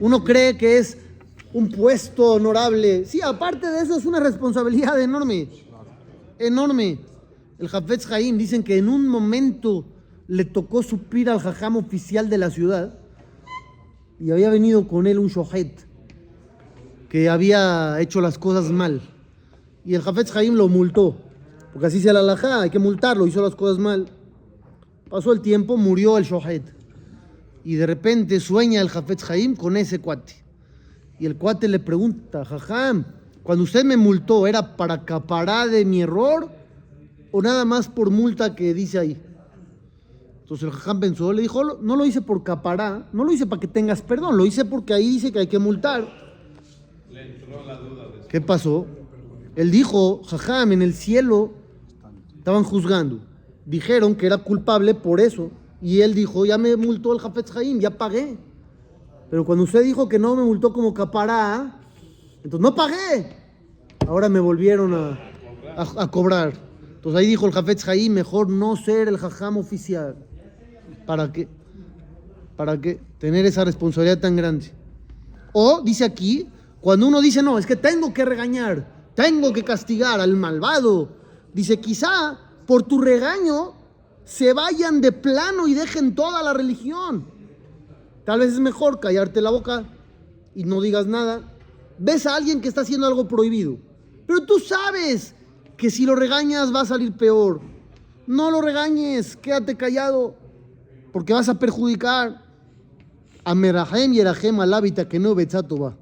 Uno 0.00 0.24
cree 0.24 0.56
que 0.56 0.78
es 0.78 0.98
un 1.52 1.70
puesto 1.70 2.32
honorable. 2.34 3.04
Sí, 3.04 3.20
aparte 3.22 3.68
de 3.68 3.80
eso 3.80 3.98
es 3.98 4.04
una 4.04 4.20
responsabilidad 4.20 5.00
enorme. 5.00 5.48
Enorme. 6.38 6.98
El 7.58 7.68
Jafetz 7.68 8.10
Haim 8.12 8.38
dicen 8.38 8.62
que 8.62 8.78
en 8.78 8.88
un 8.88 9.08
momento 9.08 9.84
le 10.26 10.44
tocó 10.44 10.82
suplir 10.82 11.28
al 11.30 11.40
jajam 11.40 11.76
oficial 11.76 12.28
de 12.28 12.38
la 12.38 12.50
ciudad 12.50 12.98
y 14.20 14.30
había 14.30 14.50
venido 14.50 14.86
con 14.86 15.06
él 15.06 15.18
un 15.18 15.28
shohet 15.28 15.86
que 17.08 17.28
había 17.28 18.00
hecho 18.00 18.20
las 18.20 18.38
cosas 18.38 18.70
mal. 18.70 19.00
Y 19.84 19.94
el 19.94 20.02
Jafetz 20.02 20.34
Haim 20.36 20.54
lo 20.54 20.68
multó, 20.68 21.16
porque 21.72 21.86
así 21.86 22.00
se 22.00 22.12
la 22.12 22.20
alajá, 22.20 22.62
hay 22.62 22.70
que 22.70 22.78
multarlo, 22.78 23.26
hizo 23.26 23.42
las 23.42 23.54
cosas 23.54 23.78
mal. 23.78 24.08
Pasó 25.08 25.32
el 25.32 25.40
tiempo, 25.40 25.76
murió 25.76 26.18
el 26.18 26.24
shohet. 26.24 26.62
Y 27.64 27.74
de 27.74 27.86
repente 27.86 28.40
sueña 28.40 28.80
el 28.80 28.88
Jafetz 28.88 29.30
Haim 29.30 29.56
con 29.56 29.76
ese 29.76 30.00
cuate. 30.00 30.48
Y 31.18 31.26
el 31.26 31.36
cuate 31.36 31.68
le 31.68 31.78
pregunta, 31.78 32.44
jajam, 32.44 33.04
cuando 33.42 33.64
usted 33.64 33.84
me 33.84 33.96
multó, 33.96 34.46
¿era 34.46 34.76
para 34.76 34.94
acaparar 34.94 35.68
de 35.68 35.84
mi 35.84 36.02
error 36.02 36.48
o 37.32 37.42
nada 37.42 37.64
más 37.64 37.88
por 37.88 38.10
multa 38.10 38.54
que 38.54 38.72
dice 38.74 38.98
ahí? 38.98 39.20
Entonces 40.42 40.64
el 40.64 40.70
jajam 40.70 41.00
pensó, 41.00 41.32
le 41.32 41.42
dijo, 41.42 41.62
no 41.80 41.96
lo 41.96 42.06
hice 42.06 42.22
por 42.22 42.42
capará, 42.42 43.08
no 43.12 43.24
lo 43.24 43.32
hice 43.32 43.46
para 43.46 43.60
que 43.60 43.66
tengas 43.66 44.00
perdón, 44.00 44.36
lo 44.36 44.46
hice 44.46 44.64
porque 44.64 44.94
ahí 44.94 45.08
dice 45.08 45.32
que 45.32 45.40
hay 45.40 45.46
que 45.46 45.58
multar. 45.58 46.08
¿Qué 48.28 48.40
pasó? 48.40 48.86
Él 49.58 49.72
dijo, 49.72 50.22
jajam, 50.22 50.70
en 50.70 50.82
el 50.82 50.94
cielo 50.94 51.50
estaban 52.36 52.62
juzgando. 52.62 53.18
Dijeron 53.66 54.14
que 54.14 54.26
era 54.26 54.38
culpable 54.38 54.94
por 54.94 55.18
eso. 55.20 55.50
Y 55.82 56.02
él 56.02 56.14
dijo, 56.14 56.46
ya 56.46 56.56
me 56.56 56.76
multó 56.76 57.12
el 57.12 57.18
Jafetz 57.18 57.56
Haim, 57.56 57.80
ya 57.80 57.90
pagué. 57.90 58.38
Pero 59.28 59.44
cuando 59.44 59.64
usted 59.64 59.82
dijo 59.82 60.08
que 60.08 60.16
no 60.16 60.36
me 60.36 60.44
multó 60.44 60.72
como 60.72 60.94
capará, 60.94 61.80
entonces 62.36 62.60
no 62.60 62.72
pagué. 62.72 63.36
Ahora 64.06 64.28
me 64.28 64.38
volvieron 64.38 64.94
a, 64.94 66.08
cobrar. 66.08 66.52
Entonces 66.94 67.18
ahí 67.18 67.26
dijo 67.26 67.44
el 67.46 67.52
Jafetz 67.52 67.88
Haim, 67.88 68.12
mejor 68.12 68.48
no 68.48 68.76
ser 68.76 69.08
el 69.08 69.18
jajam 69.18 69.56
oficial. 69.56 70.24
¿Para 71.04 71.32
qué? 71.32 71.48
¿Para 72.54 72.80
qué? 72.80 73.00
Tener 73.18 73.44
esa 73.44 73.64
responsabilidad 73.64 74.20
tan 74.20 74.36
grande. 74.36 74.70
O 75.52 75.82
dice 75.82 76.04
aquí, 76.04 76.48
cuando 76.80 77.08
uno 77.08 77.20
dice, 77.20 77.42
no, 77.42 77.58
es 77.58 77.66
que 77.66 77.74
tengo 77.74 78.14
que 78.14 78.24
regañar, 78.24 78.97
tengo 79.18 79.52
que 79.52 79.64
castigar 79.64 80.20
al 80.20 80.36
malvado, 80.36 81.08
dice, 81.52 81.80
quizá 81.80 82.38
por 82.68 82.84
tu 82.84 83.00
regaño 83.00 83.72
se 84.24 84.52
vayan 84.52 85.00
de 85.00 85.10
plano 85.10 85.66
y 85.66 85.74
dejen 85.74 86.14
toda 86.14 86.40
la 86.40 86.54
religión. 86.54 87.26
Tal 88.24 88.38
vez 88.38 88.52
es 88.52 88.60
mejor 88.60 89.00
callarte 89.00 89.40
la 89.40 89.50
boca 89.50 89.82
y 90.54 90.62
no 90.62 90.80
digas 90.80 91.08
nada. 91.08 91.42
Ves 91.98 92.26
a 92.26 92.36
alguien 92.36 92.60
que 92.60 92.68
está 92.68 92.82
haciendo 92.82 93.08
algo 93.08 93.26
prohibido, 93.26 93.76
pero 94.24 94.46
tú 94.46 94.60
sabes 94.60 95.34
que 95.76 95.90
si 95.90 96.06
lo 96.06 96.14
regañas 96.14 96.72
va 96.72 96.82
a 96.82 96.86
salir 96.86 97.10
peor. 97.10 97.60
No 98.28 98.52
lo 98.52 98.60
regañes, 98.60 99.34
quédate 99.34 99.76
callado, 99.76 100.36
porque 101.12 101.32
vas 101.32 101.48
a 101.48 101.58
perjudicar. 101.58 102.44
A 103.42 103.54
Merahem 103.56 104.12
y 104.12 104.20
Erahem 104.20 104.60
al 104.60 104.74
hábitat 104.74 105.08
que 105.08 105.18
no 105.18 105.34
va. 105.34 105.96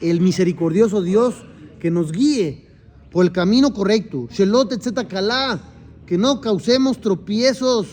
El 0.00 0.20
misericordioso 0.20 1.02
Dios 1.02 1.44
que 1.78 1.90
nos 1.90 2.12
guíe 2.12 2.66
por 3.10 3.24
el 3.24 3.32
camino 3.32 3.72
correcto. 3.72 4.28
Shelot 4.30 4.72
etcétera 4.72 5.60
que 6.06 6.18
no 6.18 6.40
causemos 6.40 7.00
tropiezos, 7.00 7.86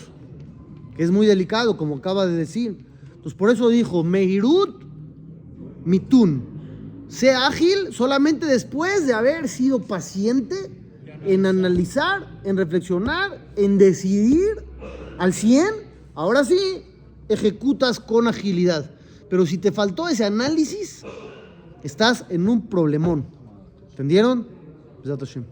que 0.96 1.02
es 1.02 1.10
muy 1.10 1.26
delicado, 1.26 1.76
como 1.76 1.96
acaba 1.96 2.26
de 2.26 2.36
decir. 2.36 2.86
Entonces 3.06 3.34
por 3.34 3.50
eso 3.50 3.68
dijo, 3.68 4.04
Mehirut 4.04 4.84
mitun. 5.84 6.54
Sea 7.08 7.46
ágil 7.46 7.92
solamente 7.92 8.46
después 8.46 9.06
de 9.06 9.12
haber 9.12 9.48
sido 9.48 9.80
paciente 9.80 10.56
en 11.24 11.46
analizar, 11.46 12.40
en 12.44 12.56
reflexionar, 12.56 13.48
en 13.56 13.78
decidir 13.78 14.64
al 15.18 15.32
100. 15.32 15.66
Ahora 16.14 16.44
sí, 16.44 16.82
ejecutas 17.28 18.00
con 18.00 18.28
agilidad. 18.28 18.90
Pero 19.28 19.46
si 19.46 19.58
te 19.58 19.72
faltó 19.72 20.08
ese 20.08 20.24
análisis, 20.24 21.02
estás 21.82 22.24
en 22.28 22.48
un 22.48 22.68
problemón. 22.68 23.26
¿Entendieron? 23.94 24.44
Besat 25.04 25.20
Hashem. 25.20 25.44